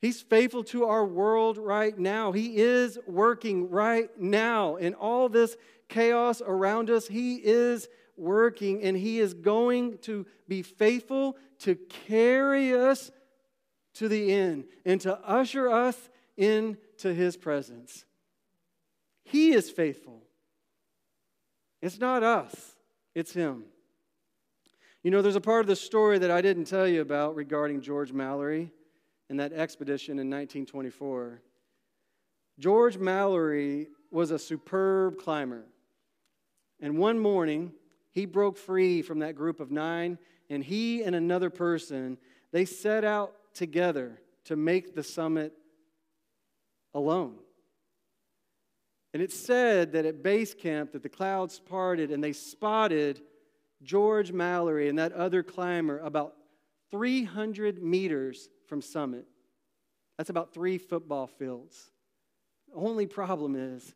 He's 0.00 0.20
faithful 0.20 0.64
to 0.64 0.84
our 0.86 1.04
world 1.06 1.58
right 1.58 1.96
now. 1.96 2.32
He 2.32 2.56
is 2.56 2.98
working 3.06 3.70
right 3.70 4.08
now. 4.18 4.76
In 4.76 4.94
all 4.94 5.28
this 5.28 5.56
chaos 5.88 6.42
around 6.44 6.90
us, 6.90 7.06
He 7.06 7.36
is 7.36 7.88
working 8.16 8.82
and 8.82 8.96
He 8.96 9.20
is 9.20 9.34
going 9.34 9.98
to 9.98 10.26
be 10.48 10.62
faithful 10.62 11.36
to 11.60 11.76
carry 12.06 12.74
us 12.74 13.10
to 13.94 14.08
the 14.08 14.32
end 14.32 14.64
and 14.84 15.00
to 15.02 15.18
usher 15.20 15.68
us 15.68 16.10
into 16.36 17.14
His 17.14 17.36
presence. 17.36 18.04
He 19.24 19.52
is 19.52 19.70
faithful. 19.70 20.22
It's 21.80 21.98
not 21.98 22.22
us, 22.22 22.76
it's 23.14 23.32
him. 23.32 23.64
You 25.02 25.10
know, 25.10 25.20
there's 25.20 25.36
a 25.36 25.40
part 25.40 25.62
of 25.62 25.66
the 25.66 25.74
story 25.74 26.18
that 26.18 26.30
I 26.30 26.40
didn't 26.40 26.66
tell 26.66 26.86
you 26.86 27.00
about 27.00 27.34
regarding 27.34 27.80
George 27.80 28.12
Mallory 28.12 28.70
and 29.28 29.40
that 29.40 29.52
expedition 29.52 30.12
in 30.12 30.30
1924. 30.30 31.42
George 32.60 32.98
Mallory 32.98 33.88
was 34.12 34.30
a 34.30 34.38
superb 34.38 35.18
climber. 35.18 35.64
And 36.80 36.98
one 36.98 37.18
morning, 37.18 37.72
he 38.12 38.26
broke 38.26 38.56
free 38.56 39.02
from 39.02 39.20
that 39.20 39.34
group 39.34 39.58
of 39.58 39.72
nine, 39.72 40.18
and 40.48 40.62
he 40.62 41.02
and 41.02 41.16
another 41.16 41.50
person, 41.50 42.16
they 42.52 42.64
set 42.64 43.04
out 43.04 43.34
together 43.54 44.20
to 44.44 44.56
make 44.56 44.94
the 44.94 45.02
summit 45.02 45.52
alone. 46.94 47.36
And 49.14 49.22
it 49.22 49.32
said 49.32 49.92
that 49.92 50.06
at 50.06 50.22
base 50.22 50.54
camp 50.54 50.92
that 50.92 51.02
the 51.02 51.08
clouds 51.08 51.60
parted 51.60 52.10
and 52.10 52.24
they 52.24 52.32
spotted 52.32 53.20
George 53.82 54.32
Mallory 54.32 54.88
and 54.88 54.98
that 54.98 55.12
other 55.12 55.42
climber 55.42 55.98
about 55.98 56.34
300 56.90 57.82
meters 57.82 58.48
from 58.66 58.80
Summit. 58.80 59.26
That's 60.16 60.30
about 60.30 60.54
three 60.54 60.78
football 60.78 61.26
fields. 61.26 61.90
The 62.68 62.76
only 62.76 63.06
problem 63.06 63.56
is 63.56 63.94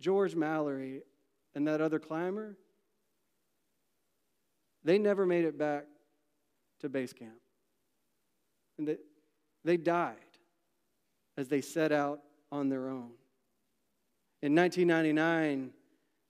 George 0.00 0.36
Mallory 0.36 1.02
and 1.54 1.66
that 1.66 1.80
other 1.80 1.98
climber, 1.98 2.56
they 4.84 4.98
never 4.98 5.24
made 5.24 5.44
it 5.44 5.56
back 5.56 5.86
to 6.80 6.88
base 6.88 7.12
camp. 7.12 7.32
And 8.78 8.88
they, 8.88 8.96
they 9.64 9.76
died 9.76 10.16
as 11.36 11.48
they 11.48 11.60
set 11.60 11.92
out 11.92 12.20
on 12.50 12.68
their 12.68 12.88
own. 12.88 13.10
In 14.42 14.54
1999, 14.54 15.70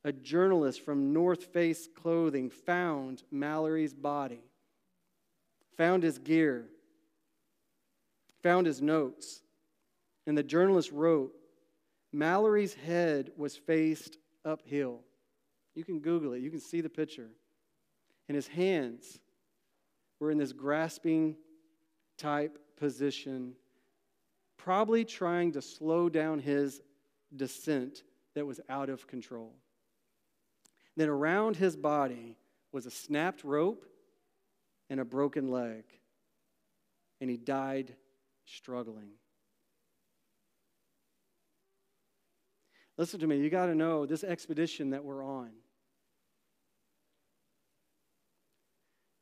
a 0.04 0.12
journalist 0.12 0.85
from 0.85 1.12
North 1.12 1.44
Face 1.52 1.88
Clothing 1.94 2.50
found 2.50 3.22
Mallory's 3.30 3.94
body, 3.94 4.42
found 5.76 6.02
his 6.02 6.18
gear, 6.18 6.66
found 8.42 8.66
his 8.66 8.83
notes. 8.83 9.42
And 10.26 10.37
the 10.37 10.42
journalist 10.42 10.92
wrote 10.92 11.33
Mallory's 12.12 12.74
head 12.74 13.30
was 13.37 13.57
faced 13.57 14.18
uphill. 14.44 15.00
You 15.74 15.85
can 15.85 15.98
Google 15.98 16.35
it, 16.35 16.40
you 16.40 16.50
can 16.50 16.61
see 16.61 16.80
the 16.80 16.88
picture. 16.88 17.30
And 18.28 18.37
his 18.37 18.46
hands 18.46 19.18
were 20.20 20.30
in 20.30 20.38
this 20.38 20.52
grasping 20.52 21.37
type 22.16 22.59
position, 22.77 23.55
probably 24.57 25.05
trying 25.05 25.53
to 25.53 25.62
slow 25.62 26.09
down 26.09 26.38
his 26.38 26.81
descent 27.35 28.03
that 28.35 28.46
was 28.46 28.61
out 28.68 28.88
of 28.88 29.07
control. 29.07 29.53
Then 30.96 31.09
around 31.09 31.57
his 31.57 31.77
body 31.77 32.37
was 32.72 32.87
a 32.87 32.90
snapped 32.90 33.44
rope 33.44 33.85
and 34.90 35.00
a 35.00 35.05
broken 35.05 35.50
leg, 35.50 35.85
and 37.20 37.31
he 37.31 37.37
died 37.37 37.94
struggling. 38.44 39.11
Listen 42.96 43.18
to 43.20 43.27
me, 43.27 43.38
you 43.38 43.50
got 43.50 43.66
to 43.66 43.74
know 43.74 44.07
this 44.07 44.22
expedition 44.22 44.90
that 44.90 45.05
we're 45.05 45.24
on. 45.24 45.50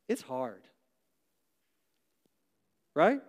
It's 0.08 0.20
hard. 0.20 0.62
Right? 2.94 3.20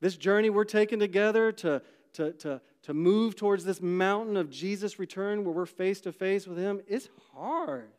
This 0.00 0.16
journey 0.16 0.50
we're 0.50 0.64
taking 0.64 0.98
together 0.98 1.52
to, 1.52 1.82
to, 2.14 2.32
to, 2.32 2.60
to 2.82 2.94
move 2.94 3.36
towards 3.36 3.64
this 3.64 3.80
mountain 3.80 4.36
of 4.36 4.50
Jesus' 4.50 4.98
return 4.98 5.44
where 5.44 5.54
we're 5.54 5.66
face 5.66 6.00
to 6.02 6.12
face 6.12 6.46
with 6.46 6.58
Him, 6.58 6.80
it's 6.86 7.08
hard. 7.34 7.90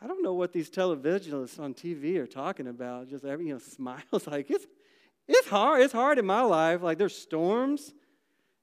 I 0.00 0.06
don't 0.06 0.22
know 0.22 0.34
what 0.34 0.52
these 0.52 0.68
televangelists 0.68 1.60
on 1.60 1.74
TV 1.74 2.16
are 2.16 2.26
talking 2.26 2.66
about. 2.66 3.08
Just 3.08 3.24
every, 3.24 3.46
you 3.46 3.52
know, 3.52 3.58
smiles 3.76 4.26
like 4.26 4.50
it's, 4.50 4.66
it's 5.28 5.48
hard. 5.48 5.82
It's 5.82 5.92
hard 5.92 6.18
in 6.18 6.26
my 6.26 6.42
life. 6.42 6.82
Like 6.82 6.98
there's 6.98 7.16
storms, 7.16 7.92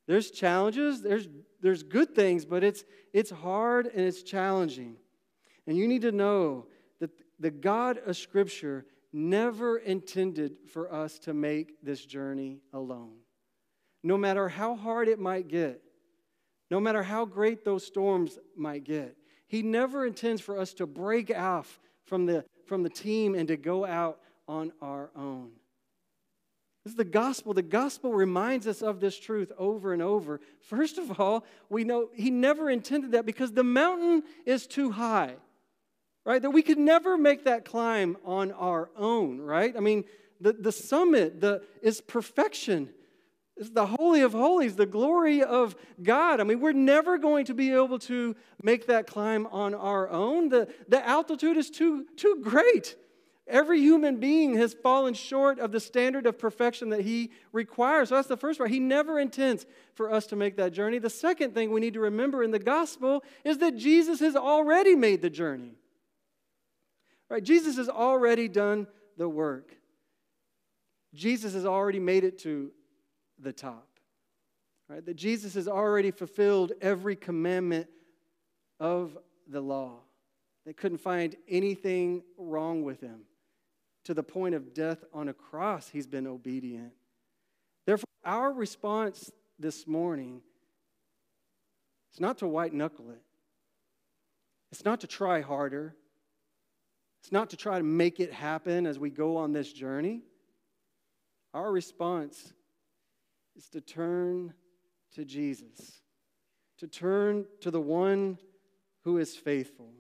there's 0.08 0.32
challenges, 0.32 1.02
there's, 1.02 1.30
there's 1.62 1.84
good 1.84 2.16
things, 2.16 2.46
but 2.46 2.64
it's, 2.64 2.84
it's 3.14 3.30
hard 3.30 3.88
and 3.88 4.02
it's 4.06 4.24
challenging. 4.24 4.96
And 5.68 5.78
you 5.78 5.88
need 5.88 6.02
to 6.02 6.12
know 6.12 6.66
that 7.00 7.12
the 7.40 7.52
God 7.52 8.00
of 8.06 8.18
Scripture 8.18 8.86
never 9.12 9.78
intended 9.78 10.58
for 10.72 10.94
us 10.94 11.20
to 11.20 11.34
make 11.34 11.84
this 11.84 12.06
journey 12.06 12.62
alone 12.74 13.18
no 14.04 14.18
matter 14.18 14.48
how 14.48 14.76
hard 14.76 15.08
it 15.08 15.20
might 15.20 15.48
get, 15.48 15.82
no 16.72 16.80
matter 16.80 17.04
how 17.04 17.26
great 17.26 17.66
those 17.66 17.86
storms 17.86 18.38
might 18.56 18.84
get. 18.84 19.16
He 19.48 19.62
never 19.62 20.06
intends 20.06 20.42
for 20.42 20.58
us 20.58 20.74
to 20.76 20.86
break 20.86 21.36
off 21.36 21.80
from 22.06 22.26
the, 22.26 22.46
from 22.66 22.84
the 22.84 22.90
team 22.90 23.36
and 23.36 23.48
to 23.48 23.58
go 23.58 23.86
out 23.86 24.20
on 24.48 24.72
our 24.82 25.10
own. 25.16 25.52
This 26.84 26.92
is 26.92 26.98
the 26.98 27.04
gospel. 27.04 27.54
The 27.54 27.62
gospel 27.62 28.14
reminds 28.14 28.66
us 28.66 28.82
of 28.82 29.00
this 29.00 29.20
truth 29.20 29.52
over 29.58 29.92
and 29.92 30.02
over. 30.02 30.40
First 30.62 30.98
of 30.98 31.20
all, 31.20 31.46
we 31.70 31.84
know 31.84 32.10
he 32.14 32.30
never 32.30 32.70
intended 32.70 33.12
that 33.12 33.26
because 33.26 33.52
the 33.52 33.64
mountain 33.64 34.24
is 34.46 34.66
too 34.66 34.92
high, 34.92 35.36
right? 36.26 36.42
That 36.42 36.52
we 36.52 36.62
could 36.62 36.78
never 36.78 37.18
make 37.18 37.46
that 37.46 37.66
climb 37.66 38.18
on 38.26 38.52
our 38.52 38.90
own, 38.96 39.40
right? 39.40 39.76
I 39.76 39.80
mean, 39.80 40.04
the, 40.42 40.54
the 40.54 40.72
summit 40.72 41.42
the, 41.42 41.64
is 41.82 42.02
perfection. 42.02 42.90
It's 43.58 43.70
the 43.70 43.88
Holy 43.88 44.22
of 44.22 44.32
Holies, 44.32 44.76
the 44.76 44.86
glory 44.86 45.44
of 45.44 45.76
God. 46.02 46.40
I 46.40 46.44
mean, 46.44 46.62
we're 46.62 46.72
never 46.72 47.18
going 47.18 47.46
to 47.46 47.54
be 47.54 47.74
able 47.74 48.00
to 48.00 48.36
make 48.64 48.88
that 48.88 49.06
climb 49.06 49.48
on 49.48 49.74
our 49.74 50.10
own. 50.10 50.50
The, 50.50 50.70
the 50.88 51.06
altitude 51.06 51.58
is 51.58 51.70
too, 51.70 52.06
too 52.16 52.40
great. 52.42 52.96
Every 53.50 53.80
human 53.80 54.18
being 54.18 54.54
has 54.58 54.76
fallen 54.76 55.16
short 55.16 55.58
of 55.60 55.72
the 55.72 55.80
standard 55.80 56.28
of 56.28 56.38
perfection 56.38 56.90
that 56.90 57.02
he 57.02 57.32
requires. 57.52 58.10
So 58.10 58.16
that's 58.16 58.28
the 58.28 58.38
first 58.38 58.60
part. 58.60 58.70
He 58.70 58.80
never 58.80 59.20
intends 59.20 59.66
for 59.96 60.14
us 60.14 60.28
to 60.28 60.36
make 60.36 60.56
that 60.58 60.72
journey. 60.72 61.00
The 61.00 61.10
second 61.10 61.56
thing 61.56 61.72
we 61.72 61.82
need 61.82 61.96
to 61.96 62.00
remember 62.00 62.44
in 62.44 62.52
the 62.52 62.60
gospel 62.60 63.24
is 63.44 63.58
that 63.58 63.76
Jesus 63.76 64.20
has 64.20 64.36
already 64.36 64.96
made 64.96 65.24
the 65.24 65.32
journey. 65.32 65.79
Right? 67.30 67.44
Jesus 67.44 67.78
has 67.78 67.90
already 67.90 68.48
done 68.48 68.88
the 69.18 69.30
work. 69.30 69.76
Jesus 71.14 71.54
has 71.54 71.66
already 71.66 72.00
made 72.00 72.24
it 72.24 72.40
to 72.40 72.72
the 73.40 73.54
top. 73.54 73.88
Right? 74.88 75.06
That 75.06 75.16
Jesus 75.16 75.54
has 75.54 75.68
already 75.68 76.12
fulfilled 76.12 76.72
every 76.82 77.16
commandment 77.16 77.88
of 78.80 79.18
the 79.48 79.62
law. 79.62 80.00
They 80.66 80.74
couldn't 80.74 80.98
find 81.00 81.36
anything 81.48 82.24
wrong 82.38 82.84
with 82.84 83.02
him. 83.02 83.22
To 84.06 84.14
the 84.14 84.24
point 84.24 84.56
of 84.56 84.74
death 84.74 85.04
on 85.14 85.30
a 85.30 85.34
cross, 85.34 85.90
he's 85.90 86.08
been 86.08 86.26
obedient. 86.26 86.94
Therefore, 87.86 88.06
our 88.24 88.52
response 88.52 89.32
this 89.60 89.86
morning 89.86 90.42
is 92.14 92.20
not 92.20 92.40
to 92.40 92.48
white 92.48 92.74
knuckle 92.74 93.12
it, 93.12 93.22
it's 94.72 94.86
not 94.86 95.02
to 95.02 95.08
try 95.08 95.42
harder, 95.42 95.96
it's 97.22 97.32
not 97.32 97.50
to 97.52 97.58
try 97.58 97.78
to 97.78 97.84
make 97.84 98.20
it 98.20 98.34
happen 98.34 98.86
as 98.86 98.98
we 98.98 99.10
go 99.10 99.38
on 99.38 99.52
this 99.52 99.72
journey. 99.72 100.22
Our 101.54 101.72
response 101.72 102.54
is 103.56 103.68
to 103.70 103.82
turn 103.82 104.54
to 105.16 105.26
Jesus, 105.26 106.02
to 106.78 106.88
turn 106.88 107.46
to 107.62 107.72
the 107.72 107.82
one 107.82 108.38
who 109.04 109.18
is 109.18 109.36
faithful. 109.36 109.92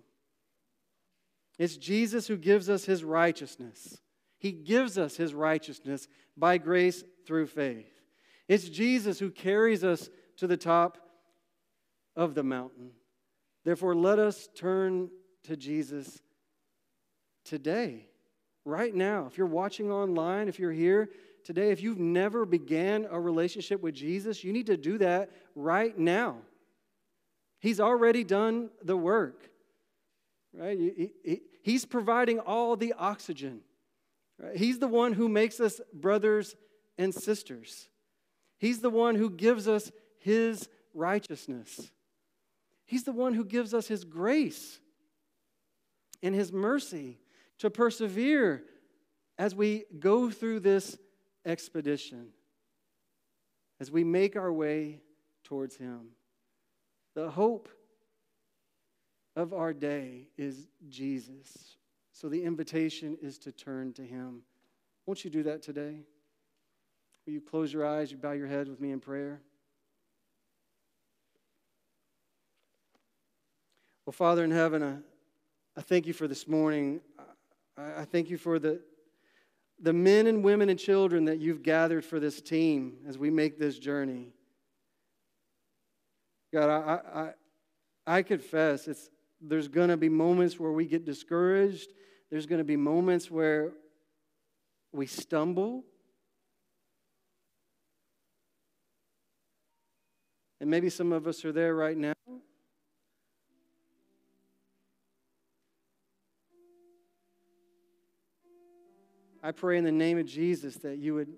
It's 1.57 1.75
Jesus 1.75 2.27
who 2.27 2.37
gives 2.37 2.69
us 2.69 2.85
his 2.85 3.03
righteousness. 3.03 3.97
He 4.37 4.53
gives 4.53 4.97
us 4.97 5.17
his 5.17 5.33
righteousness 5.33 6.07
by 6.37 6.57
grace 6.57 7.03
through 7.25 7.47
faith. 7.47 7.91
It's 8.47 8.69
Jesus 8.69 9.19
who 9.19 9.29
carries 9.29 9.83
us 9.83 10.09
to 10.37 10.47
the 10.47 10.57
top 10.57 10.97
of 12.15 12.33
the 12.33 12.43
mountain. 12.43 12.91
Therefore, 13.65 13.93
let 13.93 14.19
us 14.19 14.47
turn 14.55 15.09
to 15.43 15.57
Jesus 15.57 16.21
today, 17.45 18.07
right 18.65 18.93
now. 18.93 19.25
If 19.27 19.37
you're 19.37 19.47
watching 19.47 19.91
online, 19.91 20.47
if 20.47 20.59
you're 20.59 20.71
here, 20.71 21.09
today, 21.43 21.71
if 21.71 21.81
you've 21.81 21.99
never 21.99 22.45
began 22.45 23.07
a 23.09 23.19
relationship 23.19 23.81
with 23.81 23.95
Jesus, 23.95 24.43
you 24.43 24.53
need 24.53 24.67
to 24.67 24.77
do 24.77 24.97
that 24.99 25.31
right 25.55 25.97
now. 25.97 26.37
He's 27.59 27.79
already 27.79 28.23
done 28.23 28.69
the 28.83 28.95
work, 28.97 29.49
right? 30.53 30.77
He, 30.77 31.11
he, 31.23 31.41
he's 31.61 31.85
providing 31.85 32.39
all 32.39 32.75
the 32.75 32.93
oxygen. 32.93 33.61
He's 34.55 34.79
the 34.79 34.87
one 34.87 35.13
who 35.13 35.27
makes 35.27 35.59
us 35.59 35.81
brothers 35.93 36.55
and 36.97 37.13
sisters. 37.13 37.89
He's 38.57 38.79
the 38.79 38.89
one 38.89 39.15
who 39.15 39.29
gives 39.29 39.67
us 39.67 39.91
his 40.19 40.69
righteousness. 40.93 41.91
He's 42.85 43.03
the 43.03 43.11
one 43.11 43.33
who 43.33 43.45
gives 43.45 43.73
us 43.73 43.87
his 43.87 44.03
grace 44.03 44.79
and 46.23 46.33
his 46.33 46.51
mercy 46.51 47.19
to 47.59 47.69
persevere 47.69 48.63
as 49.37 49.55
we 49.55 49.85
go 49.99 50.29
through 50.29 50.59
this 50.59 50.97
expedition 51.45 52.29
as 53.79 53.91
we 53.91 54.03
make 54.03 54.35
our 54.35 54.51
way 54.51 54.99
towards 55.43 55.75
Him. 55.75 56.09
The 57.15 57.29
hope 57.29 57.69
of 59.35 59.53
our 59.53 59.73
day 59.73 60.27
is 60.37 60.67
Jesus. 60.89 61.77
So 62.11 62.27
the 62.27 62.43
invitation 62.43 63.17
is 63.21 63.37
to 63.39 63.51
turn 63.51 63.93
to 63.93 64.01
Him. 64.01 64.41
Won't 65.05 65.23
you 65.23 65.29
do 65.29 65.43
that 65.43 65.61
today? 65.61 66.01
Will 67.25 67.33
you 67.33 67.41
close 67.41 67.71
your 67.71 67.85
eyes, 67.85 68.11
you 68.11 68.17
bow 68.17 68.31
your 68.33 68.47
head 68.47 68.67
with 68.67 68.81
me 68.81 68.91
in 68.91 68.99
prayer? 68.99 69.41
Well, 74.05 74.13
Father 74.13 74.43
in 74.43 74.51
heaven, 74.51 74.83
I, 74.83 74.95
I 75.79 75.81
thank 75.81 76.07
you 76.07 76.13
for 76.13 76.27
this 76.27 76.47
morning. 76.47 76.99
I, 77.79 78.01
I 78.01 78.05
thank 78.05 78.29
you 78.29 78.37
for 78.37 78.59
the, 78.59 78.81
the 79.81 79.93
men 79.93 80.27
and 80.27 80.43
women 80.43 80.69
and 80.69 80.79
children 80.79 81.25
that 81.25 81.39
you've 81.39 81.63
gathered 81.63 82.03
for 82.03 82.19
this 82.19 82.41
team 82.41 82.97
as 83.07 83.17
we 83.17 83.29
make 83.29 83.57
this 83.57 83.79
journey. 83.79 84.33
God, 86.53 86.69
I, 86.69 87.19
I, 87.19 87.33
I 88.17 88.21
confess 88.23 88.87
it's, 88.87 89.09
there's 89.39 89.67
going 89.67 89.89
to 89.89 89.97
be 89.97 90.09
moments 90.09 90.59
where 90.59 90.71
we 90.71 90.85
get 90.85 91.05
discouraged. 91.05 91.89
There's 92.29 92.45
going 92.45 92.59
to 92.59 92.65
be 92.65 92.75
moments 92.75 93.31
where 93.31 93.71
we 94.91 95.05
stumble. 95.05 95.83
And 100.59 100.69
maybe 100.69 100.89
some 100.89 101.13
of 101.13 101.27
us 101.27 101.45
are 101.45 101.53
there 101.53 101.73
right 101.73 101.95
now. 101.95 102.13
I 109.49 109.51
pray 109.51 109.79
in 109.79 109.83
the 109.83 109.91
name 109.91 110.19
of 110.19 110.27
Jesus 110.27 110.75
that 110.75 110.99
you 110.99 111.15
would 111.15 111.29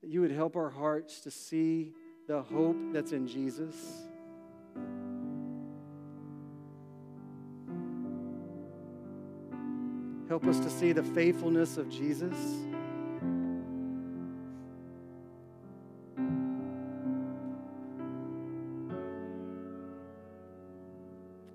that 0.00 0.08
you 0.08 0.22
would 0.22 0.30
help 0.30 0.56
our 0.56 0.70
hearts 0.70 1.20
to 1.20 1.30
see 1.30 1.92
the 2.26 2.40
hope 2.40 2.78
that's 2.90 3.12
in 3.12 3.26
Jesus. 3.26 3.74
Help 10.26 10.46
us 10.46 10.58
to 10.60 10.70
see 10.70 10.92
the 10.92 11.02
faithfulness 11.02 11.76
of 11.76 11.90
Jesus. 11.90 12.34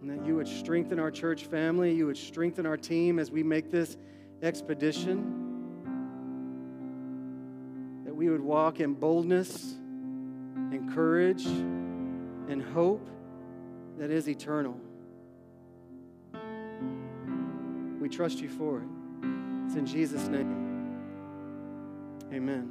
And 0.01 0.11
that 0.11 0.23
you 0.23 0.35
would 0.35 0.47
strengthen 0.47 0.99
our 0.99 1.09
church 1.09 1.45
family, 1.45 1.95
you 1.95 2.05
would 2.05 2.15
strengthen 2.15 2.67
our 2.67 2.77
team 2.77 3.17
as 3.17 3.31
we 3.31 3.41
make 3.41 3.71
this 3.71 3.97
expedition. 4.41 5.43
That 8.05 8.15
we 8.15 8.29
would 8.29 8.41
walk 8.41 8.79
in 8.79 8.93
boldness 8.93 9.73
and 10.55 10.93
courage 10.93 11.45
and 11.45 12.61
hope 12.61 13.07
that 13.97 14.11
is 14.11 14.27
eternal. 14.27 14.79
We 17.99 18.09
trust 18.09 18.39
you 18.39 18.49
for 18.49 18.79
it. 18.79 18.87
It's 19.65 19.75
in 19.75 19.85
Jesus' 19.85 20.27
name. 20.27 20.65
Amen. 22.31 22.69